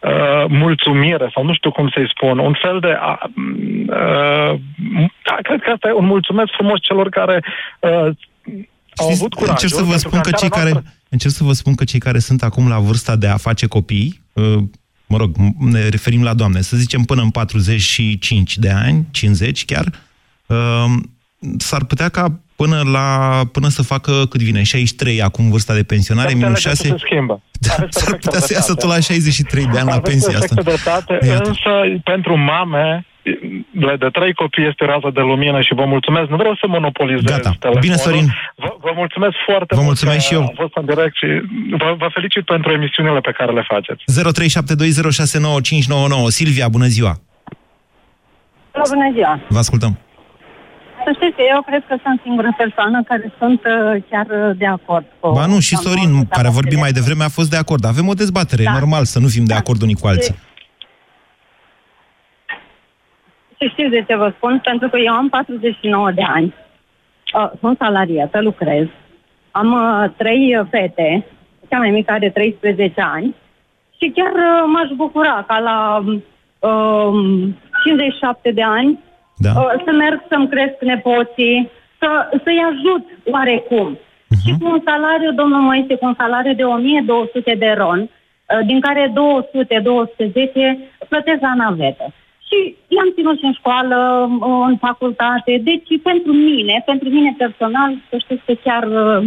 [0.01, 2.89] uh, mulțumire, sau nu știu cum să-i spun, un fel de...
[2.89, 3.23] Uh,
[3.89, 4.61] uh,
[5.25, 7.45] da, cred că asta e un mulțumesc frumos celor care
[7.81, 9.53] uh, au Știți, avut curajul.
[9.61, 11.75] încerc să vă pentru spun că în cei țara care, noastră- încerc să vă spun
[11.75, 14.59] că cei care sunt acum la vârsta de a face copii, uh,
[15.07, 19.65] mă rog, m- ne referim la doamne, să zicem până în 45 de ani, 50
[19.65, 19.85] chiar,
[20.47, 20.85] uh,
[21.59, 26.33] s-ar putea ca până la până să facă cât vine 63 acum vârsta de pensionare
[26.33, 27.41] Înțeleg minus că 6 se schimbă.
[27.53, 28.87] da, Aveți s-ar perfectă putea să iasă dreptate.
[28.87, 30.55] tot la 63 de ani la Aveți pensie asta.
[30.55, 31.49] perfectă dreptate, Iată.
[31.49, 31.71] însă
[32.13, 33.07] pentru mame
[33.87, 36.27] le de trei copii este rază de lumină și vă mulțumesc.
[36.35, 37.51] Nu vreau să monopolizez Gata.
[37.65, 37.85] telefonul.
[37.87, 38.27] Bine, Sorin.
[38.65, 40.43] Vă, vă mulțumesc foarte Vă mult mulțumesc că și eu.
[40.51, 41.29] Am fost în direct și
[41.83, 44.03] vă, vă felicit pentru emisiunile pe care le faceți.
[44.07, 47.13] 0372069599 Silvia, bună ziua!
[48.95, 49.41] Bună ziua!
[49.49, 49.99] Vă ascultăm.
[51.07, 54.67] Să știți că eu cred că sunt singura persoană care sunt uh, chiar uh, de
[54.67, 55.31] acord cu...
[55.31, 56.81] Ba nu, și doamna Sorin, Olga care a vorbit Vasile.
[56.81, 57.85] mai devreme, a fost de acord.
[57.85, 58.71] Avem o dezbatere, Da.
[58.71, 60.35] e normal să nu fim de acord unii cu alții.
[63.59, 64.61] Și știți de ce vă spun?
[64.65, 66.55] Pentru că eu am 49 de ani,
[67.39, 68.87] uh, sunt salariată, lucrez,
[69.51, 71.27] am uh, trei uh, fete,
[71.69, 73.35] cea mai mică are 13 ani
[73.99, 77.49] și chiar uh, m-aș bucura ca la uh,
[77.85, 78.99] 57 de ani
[79.37, 79.51] da.
[79.61, 81.71] uh, să merg să-mi cresc nepoții,
[82.01, 82.09] să,
[82.45, 83.89] să-i ajut oarecum.
[84.29, 84.41] Mhm.
[84.43, 88.81] Și cu un salariu, domnul Moise, cu un salariu de 1200 de ron, uh, din
[88.81, 92.07] care 200-210 plătesc la navetă.
[92.49, 92.59] Și
[92.97, 93.99] i-am ținut și în școală,
[94.41, 95.53] uh, în facultate.
[95.69, 99.27] Deci, pentru mine, pentru mine personal, să știți că chiar uh,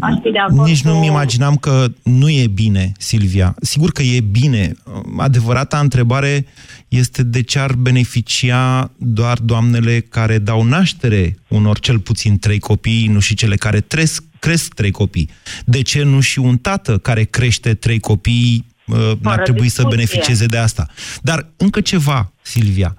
[0.00, 0.88] aș fi de acord Nici cu...
[0.88, 3.54] nu-mi imaginam că nu e bine, Silvia.
[3.60, 4.72] Sigur că e bine.
[5.18, 6.46] Adevărata întrebare
[6.88, 13.06] este de ce ar beneficia doar doamnele care dau naștere unor cel puțin trei copii,
[13.06, 15.30] nu și cele care tresc, cresc trei copii.
[15.64, 19.96] De ce nu și un tată care crește trei copii uh, n-ar trebui să discuție.
[19.96, 20.86] beneficieze de asta?
[21.22, 22.96] Dar încă ceva, Silvia.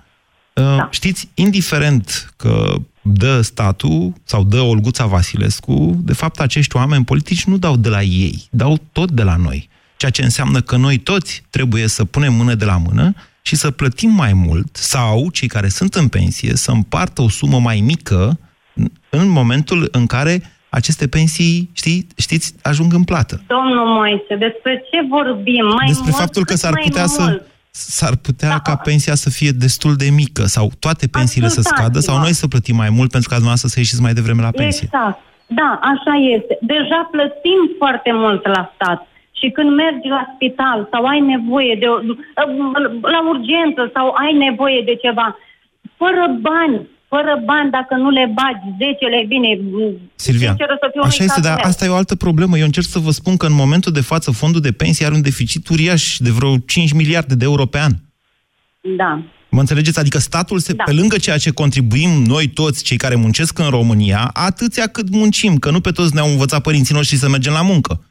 [0.54, 0.88] Da.
[0.92, 7.58] Știți, indiferent că dă statul sau dă Olguța Vasilescu, de fapt acești oameni politici nu
[7.58, 9.70] dau de la ei, dau tot de la noi.
[9.98, 13.14] Ceea ce înseamnă că noi toți trebuie să punem mână de la mână
[13.48, 17.60] și să plătim mai mult sau cei care sunt în pensie să împartă o sumă
[17.60, 18.40] mai mică
[19.10, 23.42] în momentul în care aceste pensii, știi, știți, ajung în plată.
[23.48, 25.66] Domnul Moise, despre ce vorbim?
[25.66, 27.46] Mai Despre mult, faptul că cât s-ar mai putea să mult?
[27.72, 28.60] s-ar putea da.
[28.60, 31.88] ca pensia să fie destul de mică sau toate pensiile să Ascultați-mă.
[31.88, 34.52] scadă sau noi să plătim mai mult pentru ca dumneavoastră să ieșiți mai devreme la
[34.52, 34.90] pensie.
[34.94, 35.20] Exact.
[35.60, 36.54] Da, așa este.
[36.74, 39.08] Deja plătim foarte mult la stat.
[39.40, 42.02] Și când mergi la spital sau ai nevoie de o-
[43.16, 45.28] la urgență sau ai nevoie de ceva,
[46.02, 46.76] fără bani,
[47.14, 49.50] fără bani, dacă nu le bagi, zecele, bine,
[50.16, 52.58] Silvia, sinceră să fiu așa unui este, dar caz asta e o altă problemă.
[52.58, 55.22] Eu încerc să vă spun că în momentul de față fondul de pensie are un
[55.30, 57.92] deficit uriaș de vreo 5 miliarde de euro pe an.
[58.82, 59.12] Da.
[59.50, 60.00] Mă înțelegeți?
[60.00, 60.84] Adică statul, se, Da.
[60.84, 65.58] pe lângă ceea ce contribuim noi toți, cei care muncesc în România, atâția cât muncim,
[65.58, 68.02] că nu pe toți ne-au învățat părinții noștri să mergem la muncă.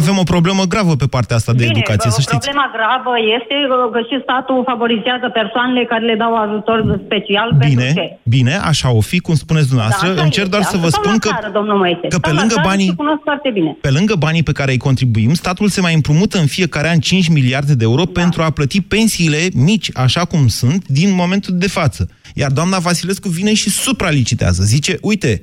[0.00, 2.38] Avem o problemă gravă pe partea asta de Bine, educație, să o știți.
[2.46, 7.68] Problema gravă este uh, că și statul favorizează persoanele care le dau ajutor special pentru
[7.68, 8.06] Bine, ce?
[8.36, 10.06] bine, așa o fi, cum spuneți dumneavoastră.
[10.10, 10.74] așa Încerc doar este.
[10.76, 12.06] să vă Stau spun la că, țară, domnul Moise.
[12.14, 13.70] că pe Stau la lângă țară banii- și cunosc foarte bine.
[13.86, 17.28] pe lângă banii pe care îi contribuim, statul se mai împrumută în fiecare an 5
[17.28, 18.20] miliarde de euro da.
[18.20, 22.02] pentru a plăti pensiile mici, așa cum sunt, din momentul de față.
[22.34, 24.62] Iar doamna Vasilescu vine și supralicitează.
[24.62, 25.40] Zice, uite,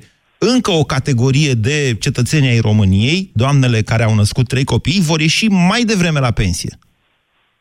[0.52, 5.46] încă o categorie de cetățeni ai României, doamnele care au născut trei copii, vor ieși
[5.48, 6.72] mai devreme la pensie.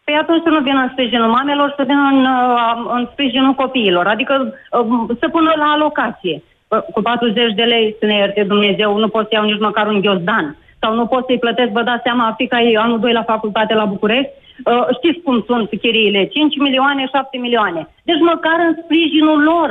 [0.04, 4.06] Păi atunci să nu vină în sprijinul mamelor, să vină în, uh, în sprijinul copiilor.
[4.08, 6.43] Adică uh, să pună la alocație.
[6.67, 9.88] Uh, Cu 40 de lei, să ne ierte Dumnezeu, nu pot să iau nici măcar
[9.88, 10.58] un ghiozdan.
[10.82, 13.86] Sau nu pot să-i plătesc, vă dați seama, fica e anul 2 la facultate la
[13.86, 14.32] București.
[14.65, 17.88] Uh, Știți cum sunt chiriile, 5 milioane, 7 milioane.
[18.04, 19.69] Deci măcar în sprijinul lor.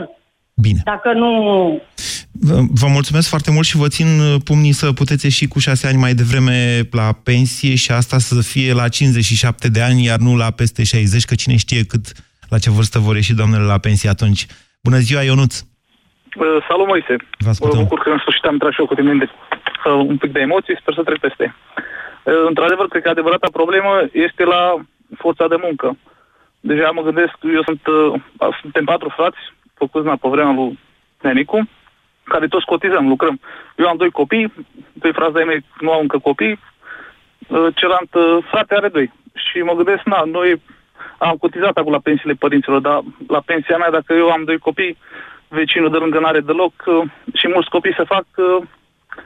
[0.54, 0.80] Bine.
[0.84, 1.30] Dacă nu...
[2.40, 5.86] Vă, vă mulțumesc foarte mult și vă țin uh, pumnii să puteți ieși cu șase
[5.86, 10.36] ani mai devreme la pensie și asta să fie la 57 de ani, iar nu
[10.36, 12.04] la peste 60, că cine știe cât,
[12.48, 14.46] la ce vârstă vor ieși doamnele la pensie atunci.
[14.82, 15.54] Bună ziua, Ionuț!
[15.60, 17.16] Uh, Salut, Moise!
[17.44, 17.78] Vă ascultăm.
[17.78, 20.32] Mă bucur că în sfârșit am intrat și eu cu tine de, uh, un pic
[20.32, 21.46] de emoții, sper să trec peste.
[21.54, 23.92] Uh, într-adevăr, cred că adevărata problemă
[24.26, 24.62] este la
[25.22, 25.96] forța de muncă.
[26.60, 29.40] Deja mă gândesc, eu sunt, uh, suntem patru frați,
[29.74, 30.78] făcuți na, pe vremea lui
[31.22, 31.68] Nenicu,
[32.24, 33.40] care toți cotizăm, lucrăm.
[33.76, 34.52] Eu am doi copii,
[34.92, 36.58] doi frați de mei nu au încă copii,
[37.48, 39.12] uh, celălalt uh, frate are doi.
[39.34, 40.62] Și mă gândesc, na, noi
[41.18, 44.96] am cotizat acum la pensiile părinților, dar la pensia mea, dacă eu am doi copii,
[45.48, 47.02] vecinul de lângă n-are deloc uh,
[47.34, 48.62] și mulți copii se fac uh,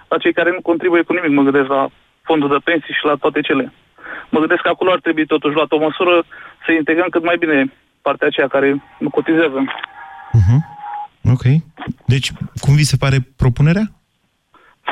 [0.09, 1.31] la cei care nu contribuie cu nimic.
[1.31, 1.89] Mă gândesc la
[2.23, 3.73] fondul de pensii și la toate cele.
[4.29, 6.25] Mă gândesc că acolo ar trebui totuși luat o măsură
[6.65, 9.65] să integrăm cât mai bine partea aceea care nu cotizează.
[10.39, 10.76] Uh-huh.
[11.31, 11.45] Ok.
[12.07, 12.29] Deci,
[12.61, 13.87] cum vi se pare propunerea?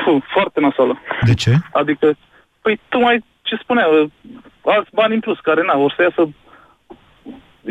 [0.03, 0.99] Puh, foarte nasoală.
[1.25, 1.51] De ce?
[1.73, 2.17] Adică,
[2.61, 4.09] păi tu mai ce spunea, uh,
[4.65, 6.21] alți bani în plus, care na, o să iasă...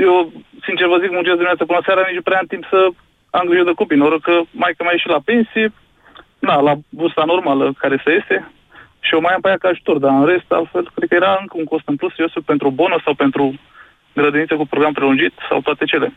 [0.08, 0.32] Eu,
[0.66, 2.80] sincer vă zic, muncesc dimineața până seara, nici prea am timp să
[3.30, 4.02] am grijă de copii.
[4.02, 5.66] Noroc că mai că mai ieși la pensie,
[6.38, 8.36] na, la vârsta normală care să iese,
[9.06, 11.32] și o mai am pe aia ca ajutor, dar în rest, altfel, cred că era
[11.40, 13.44] încă un cost în plus, eu sunt pentru bonus sau pentru
[14.14, 16.08] grădiniță cu program prelungit sau toate cele.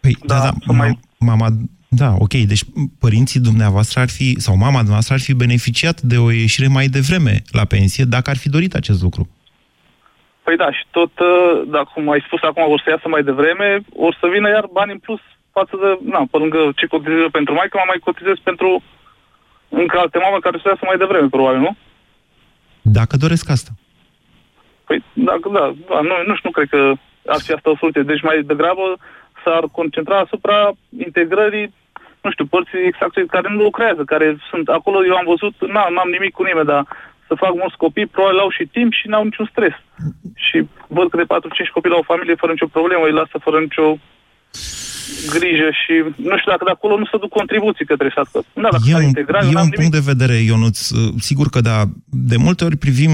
[0.00, 0.90] Păi, da, da, da mai...
[1.22, 1.46] mama,
[1.88, 2.64] da, ok, deci
[3.00, 7.34] părinții dumneavoastră ar fi, sau mama dumneavoastră ar fi beneficiat de o ieșire mai devreme
[7.58, 9.28] la pensie dacă ar fi dorit acest lucru.
[10.44, 13.68] Păi da, și tot, uh, dacă cum ai spus acum, vor să iasă mai devreme,
[14.06, 15.20] o să vină iar bani în plus
[15.56, 18.82] față de, na, pe lângă ce cotizez pentru maică, mă mai cotizez pentru
[19.68, 21.76] încă alte mamă care să iasă mai devreme, probabil, nu?
[22.82, 23.70] Dacă doresc asta.
[24.86, 26.80] Păi, dacă, da, da nu, nu știu, nu cred că
[27.26, 28.02] ar fi asta o soluție.
[28.02, 28.86] Deci mai degrabă
[29.44, 30.72] s-ar concentra asupra
[31.06, 31.74] integrării,
[32.22, 36.32] nu știu, părții exact care nu lucrează, care sunt acolo, eu am văzut, n-am nimic
[36.34, 36.86] cu nimeni, dar
[37.26, 39.74] să fac mulți copii, probabil au și timp și n-au niciun stres.
[40.34, 41.30] Și văd că de
[41.66, 43.96] 4-5 copii la o familie fără nicio problemă, îi lasă fără nicio
[45.34, 45.92] grijă și
[46.28, 48.44] nu știu dacă de acolo nu se duc contribuții către stat.
[48.54, 49.74] Da, dacă e un, integrat, e un nimic.
[49.74, 50.90] punct de vedere, Ionuț.
[50.90, 53.12] Uh, Sigur că da, de multe ori privim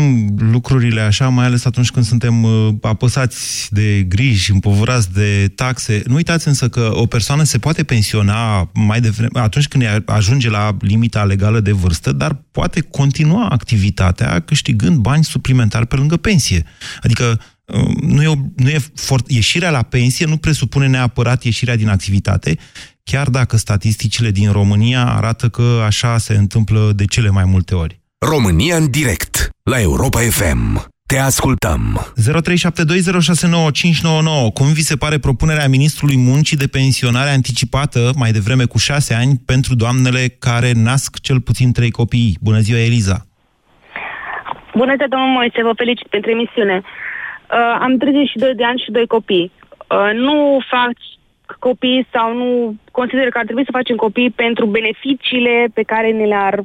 [0.52, 6.02] lucrurile așa, mai ales atunci când suntem uh, apăsați de griji, împovărați de taxe.
[6.06, 10.76] Nu uitați însă că o persoană se poate pensiona mai devreme, atunci când ajunge la
[10.80, 16.64] limita legală de vârstă, dar poate continua activitatea câștigând bani suplimentari pe lângă pensie.
[17.02, 17.40] Adică
[18.00, 22.56] nu e, o, nu e for, ieșirea la pensie nu presupune neapărat ieșirea din activitate,
[23.04, 28.00] chiar dacă statisticile din România arată că așa se întâmplă de cele mai multe ori.
[28.18, 30.86] România în direct, la Europa FM.
[31.06, 32.06] Te ascultăm.
[34.50, 34.52] 0372069599.
[34.54, 39.40] Cum vi se pare propunerea Ministrului Muncii de pensionare anticipată mai devreme cu șase ani
[39.46, 42.38] pentru doamnele care nasc cel puțin trei copii?
[42.40, 43.26] Bună ziua, Eliza!
[44.74, 46.76] Bună ziua, domnul Moise, vă felicit pentru emisiune.
[46.76, 47.07] Uh,
[47.80, 49.52] am 32 de ani și doi copii.
[49.88, 50.92] Uh, nu fac
[51.58, 56.24] copii sau nu consider că ar trebui să facem copii pentru beneficiile pe care ne
[56.24, 56.64] le-ar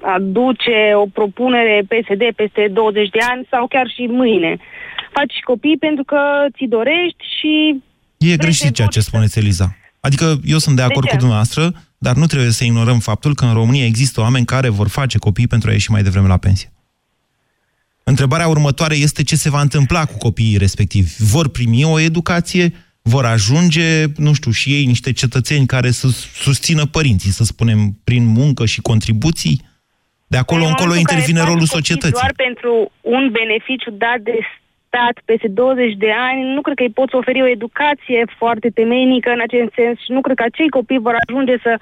[0.00, 4.56] aduce o propunere PSD peste 20 de ani sau chiar și mâine.
[5.12, 6.20] Faci copii pentru că
[6.56, 7.82] ți dorești și...
[8.18, 9.76] E greșit ceea ce spuneți, Eliza.
[10.00, 13.44] Adică eu sunt de acord de cu dumneavoastră, dar nu trebuie să ignorăm faptul că
[13.44, 16.72] în România există oameni care vor face copii pentru a ieși mai devreme la pensie.
[18.12, 21.10] Întrebarea următoare este ce se va întâmpla cu copiii respectivi.
[21.34, 22.66] Vor primi o educație,
[23.02, 23.88] vor ajunge,
[24.26, 26.06] nu știu, și ei niște cetățeni care să
[26.46, 29.56] susțină părinții, să spunem, prin muncă și contribuții?
[30.26, 32.20] De acolo în încolo intervine rolul societății.
[32.22, 34.36] Doar pentru un beneficiu dat de
[34.86, 39.30] stat peste 20 de ani, nu cred că îi poți oferi o educație foarte temeinică
[39.36, 41.72] în acest sens și nu cred că acei copii vor ajunge să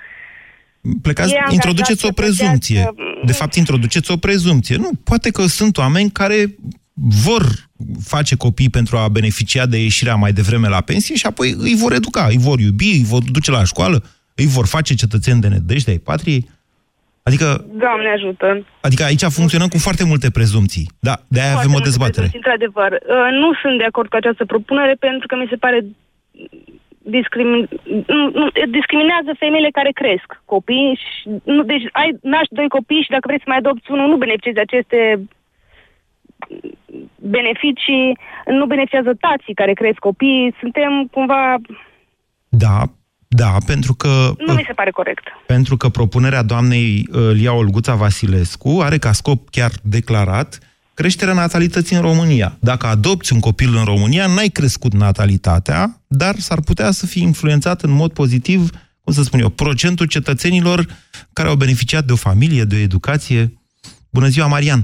[1.03, 2.95] plecați, introduceți o prezumție.
[3.25, 4.77] De fapt, introduceți o prezumție.
[4.77, 6.55] Nu, poate că sunt oameni care
[7.25, 7.43] vor
[8.05, 11.93] face copii pentru a beneficia de ieșirea mai devreme la pensie și apoi îi vor
[11.93, 15.91] educa, îi vor iubi, îi vor duce la școală, îi vor face cetățeni de nedejde
[15.91, 16.49] ai patriei.
[17.23, 17.65] Adică...
[17.85, 18.67] Doamne ajută!
[18.81, 20.91] Adică aici funcționăm cu foarte multe prezumții.
[20.99, 22.31] Da, de-aia avem o dezbatere.
[22.35, 25.79] Într-adevăr, uh, nu sunt de acord cu această propunere pentru că mi se pare
[27.17, 27.69] discrimin,
[28.39, 28.45] nu,
[28.77, 30.99] discriminează femeile care cresc copii.
[31.03, 34.17] Și, nu, deci ai, naști doi copii și dacă vrei să mai adopți unul, nu
[34.17, 35.01] beneficiezi de aceste
[37.17, 40.55] beneficii, nu beneficiază tații care cresc copii.
[40.61, 41.55] Suntem cumva...
[42.49, 42.83] Da,
[43.29, 44.09] da, pentru că...
[44.39, 45.25] Nu mi se pare corect.
[45.47, 50.59] Pentru că propunerea doamnei uh, Lia Olguța Vasilescu are ca scop chiar declarat
[51.01, 52.51] creșterea natalității în România.
[52.61, 55.81] Dacă adopți un copil în România, n-ai crescut natalitatea,
[56.23, 58.61] dar s-ar putea să fie influențat în mod pozitiv
[59.05, 60.79] cum să spun eu, procentul cetățenilor
[61.33, 63.43] care au beneficiat de o familie, de o educație.
[64.17, 64.83] Bună ziua, Marian!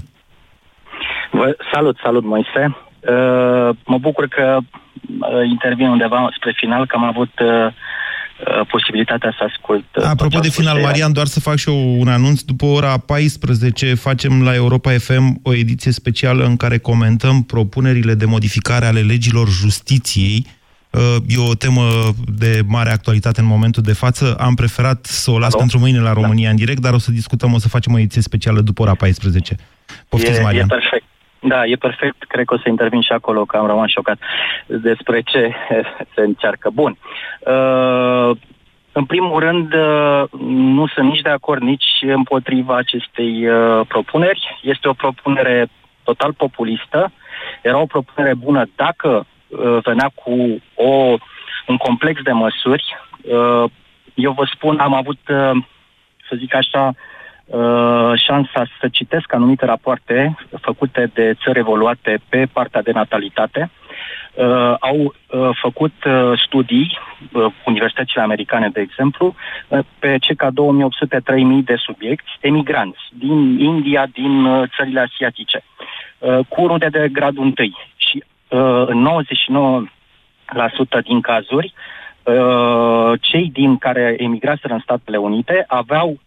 [1.39, 2.63] Vă, salut, salut, Moise.
[2.67, 7.73] Uh, mă bucur că uh, intervin undeva spre final, că am avut uh, uh,
[8.71, 9.85] posibilitatea să ascult.
[9.97, 12.41] Uh, Apropo de final, Marian, doar să fac și eu un anunț.
[12.41, 18.25] După ora 14 facem la Europa FM o ediție specială în care comentăm propunerile de
[18.25, 20.47] modificare ale legilor justiției.
[20.91, 21.83] Uh, E o temă
[22.35, 24.35] de mare actualitate în momentul de față.
[24.39, 25.59] Am preferat să o las Alo?
[25.59, 26.13] pentru mâine la Da.
[26.13, 28.95] România în direct, dar o să discutăm, o să facem o ediție specială după ora
[28.95, 29.57] 14.
[30.09, 30.65] Poftiți, e, Marian.
[30.71, 31.05] e perfect.
[31.47, 32.25] Da, e perfect.
[32.29, 34.19] Cred că o să intervin și acolo, că am rămas șocat
[34.67, 35.55] despre ce
[36.15, 36.71] se încearcă.
[36.71, 36.97] Bun.
[37.41, 38.37] Uh,
[38.93, 44.59] în primul rând, uh, nu sunt nici de acord, nici împotriva acestei uh, propuneri.
[44.63, 45.69] Este o propunere
[46.03, 47.13] total populistă.
[47.63, 51.17] Era o propunere bună dacă uh, venea cu o,
[51.67, 52.85] un complex de măsuri.
[53.23, 53.71] Uh,
[54.15, 55.63] eu vă spun, am avut, uh,
[56.29, 56.95] să zic așa, uh,
[58.15, 63.71] șansa să citesc anumite rapoarte făcute de țări evoluate pe partea de natalitate.
[64.35, 66.99] Uh, au uh, făcut uh, studii,
[67.33, 69.35] uh, universitățile americane, de exemplu,
[69.69, 70.55] uh, pe circa 2800-3000
[71.65, 75.65] de subiecti, emigranți din India, din uh, țările asiatice,
[76.19, 77.55] uh, cu rude de gradul 1.
[77.97, 79.09] Și uh, în
[80.99, 81.75] 99% din cazuri,
[82.23, 86.19] uh, cei din care emigraseră în Statele Unite aveau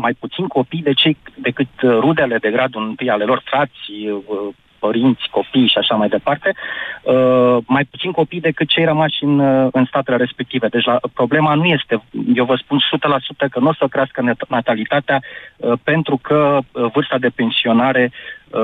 [0.00, 4.54] mai puțin copii de cei, decât uh, rudele de gradul întâi ale lor, frații, uh,
[4.80, 6.54] părinți, copii și așa mai departe,
[7.02, 10.66] uh, mai puțin copii decât cei rămași în, uh, în statele respective.
[10.68, 12.02] Deci la, problema nu este,
[12.34, 16.90] eu vă spun 100% că nu o să crească nat- natalitatea uh, pentru că uh,
[16.94, 18.60] vârsta de pensionare uh,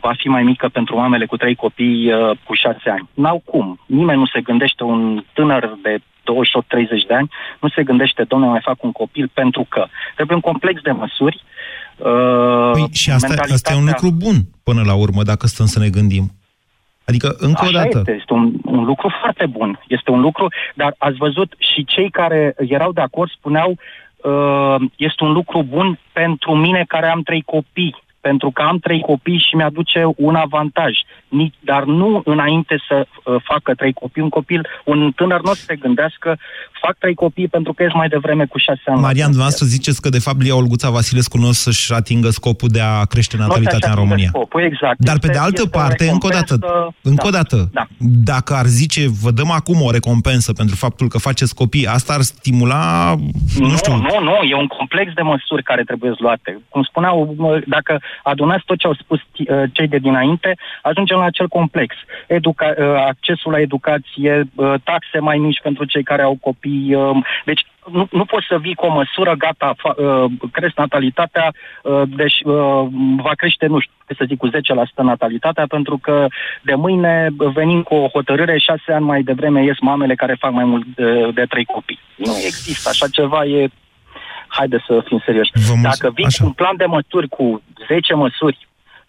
[0.00, 3.08] va fi mai mică pentru mamele cu trei copii uh, cu șase ani.
[3.14, 3.80] N-au cum.
[3.86, 8.60] Nimeni nu se gândește un tânăr de 28-30 de ani, nu se gândește, domnule, mai
[8.64, 11.42] fac un copil pentru că trebuie un complex de măsuri.
[11.96, 15.78] Uh, Păi, și asta, asta e un lucru bun până la urmă, dacă stăm să
[15.78, 16.30] ne gândim.
[17.06, 19.80] Adică, încă Așa o dată, Este, este un, un lucru foarte bun.
[19.88, 23.70] Este un lucru, dar ați văzut și cei care erau de acord spuneau
[24.16, 28.04] uh, este un lucru bun pentru mine care am trei copii.
[28.28, 30.92] Pentru că am trei copii și mi-aduce un avantaj.
[31.28, 34.22] Ni- Dar nu înainte să uh, facă trei copii.
[34.22, 36.38] Un copil, un tânăr nu o să se gândească,
[36.82, 38.96] fac trei copii pentru că ești mai devreme cu șase ani.
[39.00, 42.68] la Marian, dumneavoastră ziceți că de fapt Lia Olguța Vasilescu nu o să-și atingă scopul
[42.72, 44.28] de a crește Nu o să-și natalitatea în atingă România.
[44.28, 44.98] scopul, exact.
[45.08, 47.36] Dar pe Este- de altă este o parte, încă o dată, recompensă- încă o Da.
[47.36, 47.84] dată, Da.
[48.32, 52.20] dacă ar zice, vă dăm acum o recompensă pentru faptul că faceți copii, asta ar
[52.20, 53.14] stimula,
[53.58, 56.50] nu, Nu, știu, nu, nu, e un complex de măsuri care trebuie luate.
[56.68, 61.18] Cum spuneau, mă, dacă adunați tot ce au spus ti- uh, cei de dinainte, ajungem
[61.18, 61.94] la acel complex.
[62.26, 66.94] Educa- uh, accesul la educație, uh, taxe mai mici pentru cei care au copii.
[66.94, 71.52] uh, Deci nu, nu poți să vii cu o măsură, gata, fa- uh, cresc natalitatea,
[71.82, 72.86] uh, deci uh,
[73.16, 76.26] va crește, nu știu, să zic, cu 10% natalitatea, pentru că
[76.62, 80.64] de mâine venim cu o hotărâre, șase ani mai devreme ies mamele care fac mai
[80.64, 81.98] mult de, de trei copii.
[82.16, 83.68] Nu există așa ceva, e...
[84.56, 85.50] Haide să fim serioși.
[85.82, 88.58] Dacă vii cu un plan de măsuri, cu 10 măsuri,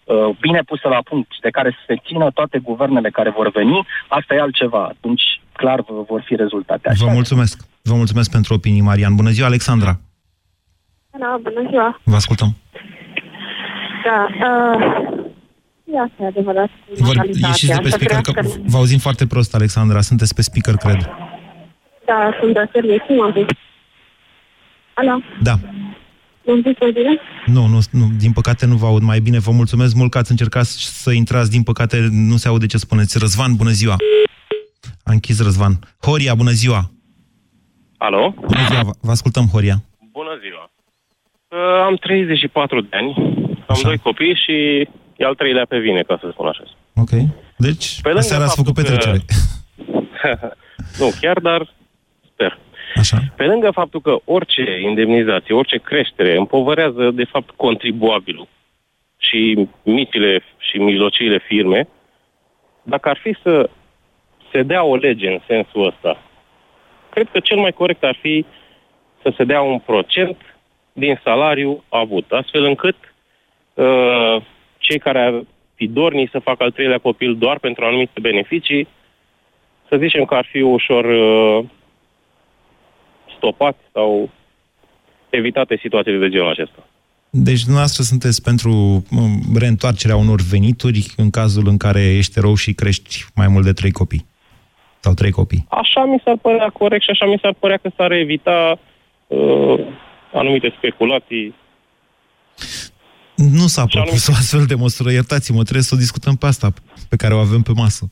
[0.04, 3.50] uh, bine puse la punct și de care să se țină toate guvernele care vor
[3.50, 4.82] veni, asta e altceva.
[4.84, 5.22] Atunci,
[5.52, 6.88] clar, v- vor fi rezultate.
[6.88, 7.56] Așa vă mulțumesc.
[7.82, 9.14] Vă mulțumesc pentru opinii, Marian.
[9.14, 9.92] Bună ziua, Alexandra.
[11.18, 12.00] Da, bună ziua.
[12.04, 12.50] Vă ascultăm.
[14.06, 14.18] Da,
[14.48, 14.80] uh,
[15.84, 16.70] e asta e adevărat.
[16.98, 20.00] Vor, Natalitatea, ieșiți de pe să speaker, că crească- vă auzim foarte prost, Alexandra.
[20.00, 21.00] Sunteți pe speaker, cred.
[22.06, 22.98] Da, sunt de serie.
[22.98, 23.46] Cum am zis?
[25.00, 25.54] Alo, Da.
[26.46, 27.18] m-am zis mai bine?
[27.46, 29.38] Nu, nu, nu, din păcate nu vă aud mai bine.
[29.38, 31.50] Vă mulțumesc mult că ați încercat să intrați.
[31.50, 33.18] Din păcate nu se aude ce spuneți.
[33.18, 33.96] Răzvan, bună ziua.
[35.04, 35.72] A închis Răzvan.
[36.02, 36.90] Horia, bună ziua.
[37.98, 38.34] Alo?
[38.40, 39.82] Bună ziua, vă- vă ascultăm, Horia.
[40.12, 40.70] Bună ziua.
[41.48, 43.12] Uh, am 34 de ani,
[43.66, 44.52] am doi copii și
[45.16, 46.62] e al treilea pe vine, ca să spun așa.
[46.94, 47.10] Ok.
[47.56, 49.24] Deci, Pe lângă aseară ați făcut faptul că- petrecere.
[51.00, 51.76] nu chiar, dar sper.
[52.94, 53.16] Așa.
[53.36, 58.48] Pe lângă faptul că orice indemnizație, orice creștere împovărează, de fapt, contribuabilul
[59.18, 61.88] și micile și mijlociile firme,
[62.82, 63.70] dacă ar fi să
[64.52, 66.22] se dea o lege în sensul ăsta,
[67.10, 68.44] cred că cel mai corect ar fi
[69.22, 70.36] să se dea un procent
[70.92, 72.96] din salariu avut, astfel încât
[73.74, 74.36] uh,
[74.78, 75.42] cei care ar
[75.74, 78.88] fi dorni să facă al treilea copil doar pentru anumite beneficii,
[79.88, 81.64] să zicem că ar fi ușor uh,
[83.38, 84.30] stopat sau
[85.30, 86.86] evitate situațiile de genul acesta.
[87.30, 92.72] Deci, dumneavoastră sunteți pentru um, reîntoarcerea unor venituri în cazul în care ești rău și
[92.72, 94.26] crești mai mult de trei copii.
[95.00, 95.66] Sau trei copii.
[95.68, 98.78] Așa mi s-ar părea corect și așa mi s-ar părea că s-ar evita
[99.26, 99.78] uh,
[100.32, 101.54] anumite speculații.
[103.34, 106.72] Nu s-a propus o astfel de măsură, iertați-mă, trebuie să o discutăm pe asta
[107.08, 108.10] pe care o avem pe masă.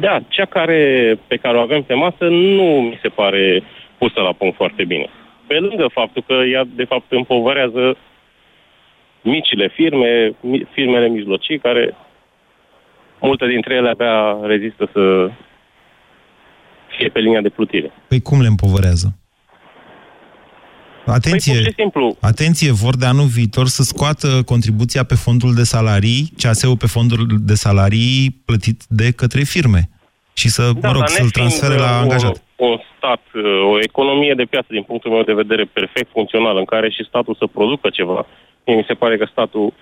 [0.00, 0.80] Da, cea care,
[1.26, 3.62] pe care o avem pe masă nu mi se pare
[3.98, 5.08] pusă la punct foarte bine.
[5.46, 7.96] Pe lângă faptul că ea, de fapt, împovărează
[9.22, 11.96] micile firme, mi- firmele mijlocii, care
[13.20, 15.30] multe dintre ele abia rezistă să
[16.96, 17.92] fie pe linia de plutire.
[18.08, 19.16] Păi cum le împovărează?
[21.06, 25.54] Atenție, Păi, pur și simplu, atenție, vor de anul viitor să scoată contribuția pe fondul
[25.54, 29.88] de salarii, CAS-ul pe fondul de salarii plătit de către firme
[30.34, 32.42] și să, Da, mă rog, dar să-l nefiind, transfere la uh, angajat.
[32.56, 33.42] O, un stat, uh,
[33.72, 37.34] o economie de piață, din punctul meu de vedere, perfect funcțională, în care și statul
[37.38, 38.26] să producă ceva.
[38.66, 39.72] Mie mi se pare că statul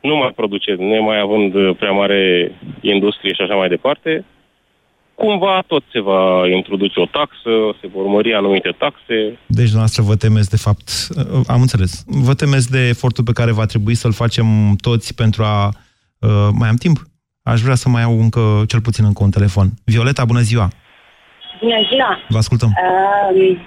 [0.00, 4.24] nu mai produce, nemai având uh, prea mare industrie și așa mai departe,
[5.22, 6.22] cumva tot se va
[6.60, 9.16] introduce o taxă, se vor mări anumite taxe.
[9.58, 11.92] Deci, dumneavoastră, vă temeți, de fapt, uh, am înțeles,
[12.28, 14.46] vă temeți de efortul pe care va trebui să-l facem
[14.86, 15.58] toți pentru a...
[15.68, 16.98] Uh, mai am timp?
[17.52, 19.66] Aș vrea să mai au încă, cel puțin încă un telefon.
[19.84, 20.68] Violeta, bună ziua!
[21.60, 22.10] Bună ziua!
[22.28, 22.70] Vă ascultăm.
[22.70, 23.58] Uh,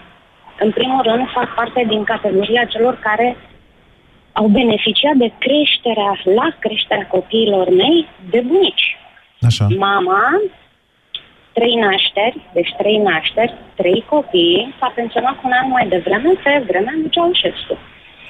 [0.60, 3.38] în primul rând, fac parte din categoria celor care
[4.40, 8.88] au beneficiat de creșterea, la creșterea copiilor mei, de bunici.
[9.42, 9.68] Așa.
[9.78, 10.24] Mama,
[11.54, 16.64] trei nașteri, deci trei nașteri, trei copii, s-a pensionat cu un an mai devreme pe
[16.68, 17.78] vremea lui Ceaușescu.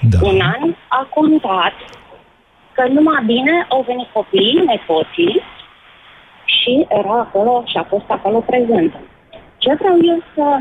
[0.09, 0.17] Da.
[0.21, 1.73] Un an a contat
[2.71, 5.41] că numai bine au venit copiii, nepoții,
[6.45, 8.99] și era acolo și a fost acolo prezentă.
[9.57, 10.59] Ce vreau eu să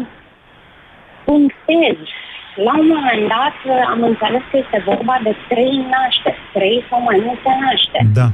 [1.24, 1.96] punctez,
[2.54, 7.22] la un moment dat am înțeles că este vorba de trei nașteri, trei sau mai
[7.24, 8.06] multe nașteri.
[8.14, 8.26] Da.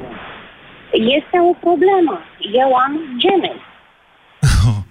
[0.92, 2.20] Este o problemă.
[2.52, 3.66] Eu am gemeni.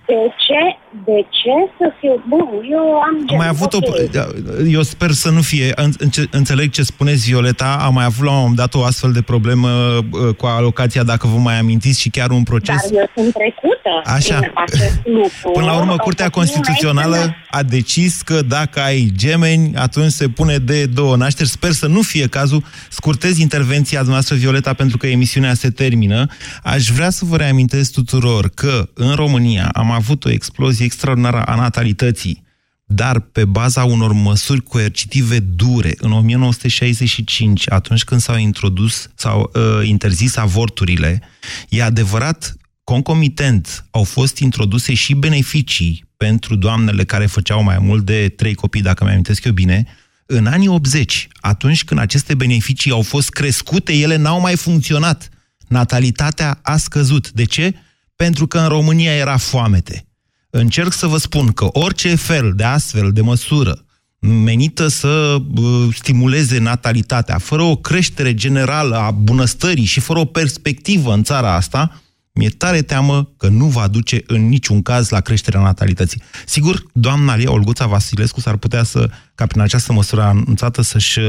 [0.08, 0.76] De ce?
[1.05, 2.23] De ce să fiu...
[2.27, 3.31] Bun, eu am gemeni.
[3.31, 3.87] Am mai avut ok.
[3.87, 4.65] o...
[4.67, 5.71] Eu sper să nu fie...
[5.97, 7.77] Înce- Înțeleg ce spuneți, Violeta.
[7.81, 11.27] Am mai avut la un moment dat o astfel de problemă uh, cu alocația, dacă
[11.27, 12.75] vă mai amintiți, și chiar un proces...
[12.75, 14.39] Dar eu sunt trecută Așa.
[14.39, 15.51] prin acest lucru.
[15.53, 20.11] Până la urmă, Curtea Copilul meu Constituțională este a decis că dacă ai gemeni, atunci
[20.11, 21.49] se pune de două nașteri.
[21.49, 22.63] Sper să nu fie cazul.
[22.89, 26.25] Scurtez intervenția dumneavoastră, Violeta, pentru că emisiunea se termină.
[26.63, 31.55] Aș vrea să vă reamintesc tuturor că în România am avut o explozie extraordinară a
[31.55, 32.43] natalității,
[32.85, 35.93] dar pe baza unor măsuri coercitive dure.
[35.97, 41.21] În 1965, atunci când s-au introdus sau uh, interzis avorturile,
[41.69, 48.29] e adevărat concomitent au fost introduse și beneficii pentru doamnele care făceau mai mult de
[48.29, 49.85] trei copii, dacă mi amintesc eu bine,
[50.25, 55.29] în anii 80, atunci când aceste beneficii au fost crescute, ele n-au mai funcționat.
[55.67, 57.31] Natalitatea a scăzut.
[57.31, 57.73] De ce?
[58.15, 60.07] Pentru că în România era foamete.
[60.49, 63.81] Încerc să vă spun că orice fel de astfel de măsură
[64.19, 71.13] menită să uh, stimuleze natalitatea, fără o creștere generală a bunăstării și fără o perspectivă
[71.13, 75.61] în țara asta, mi-e tare teamă că nu va duce în niciun caz la creșterea
[75.61, 76.21] natalității.
[76.45, 81.19] Sigur, doamna Lia Olguța Vasilescu s-ar putea să, ca prin această măsură anunțată, să-și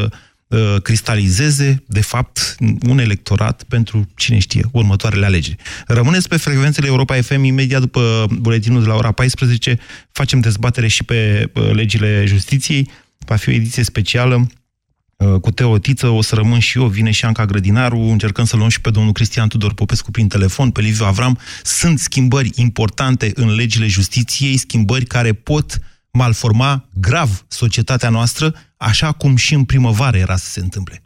[0.49, 2.57] uh, cristalizeze, de fapt,
[2.89, 5.57] un electorat pentru, cine știe, următoarele alegeri.
[5.87, 9.79] Rămâneți pe frecvențele Europa FM, imediat după buletinul de la ora 14,
[10.13, 14.47] facem dezbatere și pe uh, legile justiției, va fi o ediție specială
[15.17, 18.57] uh, cu Teo Tiță, o să rămân și eu, vine și Anca Grădinaru, încercăm să
[18.57, 21.39] luăm și pe domnul Cristian Tudor Popescu prin telefon, pe Liviu Avram.
[21.63, 25.81] Sunt schimbări importante în legile justiției, schimbări care pot
[26.19, 31.03] malforma grav societatea noastră, așa cum și în primăvară era să se întâmple.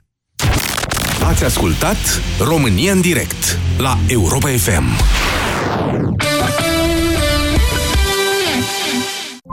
[1.25, 1.97] Ați ascultat
[2.41, 4.85] România în direct la Europa FM.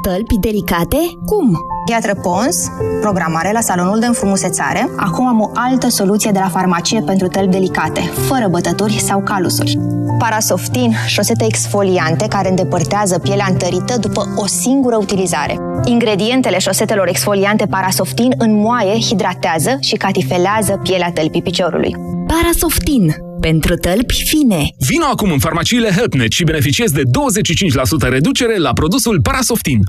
[0.02, 0.98] Tălpi delicate?
[1.26, 1.58] Cum?
[1.86, 2.68] Piatră Pons,
[3.02, 4.90] programare la salonul de înfrumusețare.
[4.98, 9.80] Acum am o altă soluție de la farmacie pentru tălpi delicate, fără bătături sau calusuri.
[10.20, 15.58] Parasoftin, șosete exfoliante care îndepărtează pielea întărită după o singură utilizare.
[15.86, 21.96] Ingredientele șosetelor exfoliante Parasoftin înmoaie, hidratează și catifelează pielea tălpii piciorului.
[22.28, 24.70] Parasoftin pentru tălpi fine.
[24.78, 29.80] Vino acum în farmaciile HelpNet și beneficiezi de 25% reducere la produsul Parasoftin.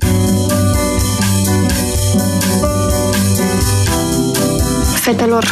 [4.95, 5.51] Fetelor,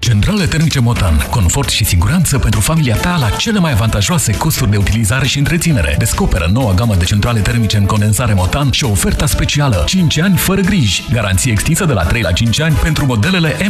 [0.00, 1.26] Centrale termice Motan.
[1.30, 5.94] Confort și siguranță pentru familia ta la cele mai avantajoase costuri de utilizare și întreținere.
[5.98, 10.60] Descoperă noua gamă de centrale termice în condensare Motan și oferta specială 5 ani fără
[10.60, 11.04] griji.
[11.12, 13.56] Garanție extinsă de la 3 la 5 ani pentru modelele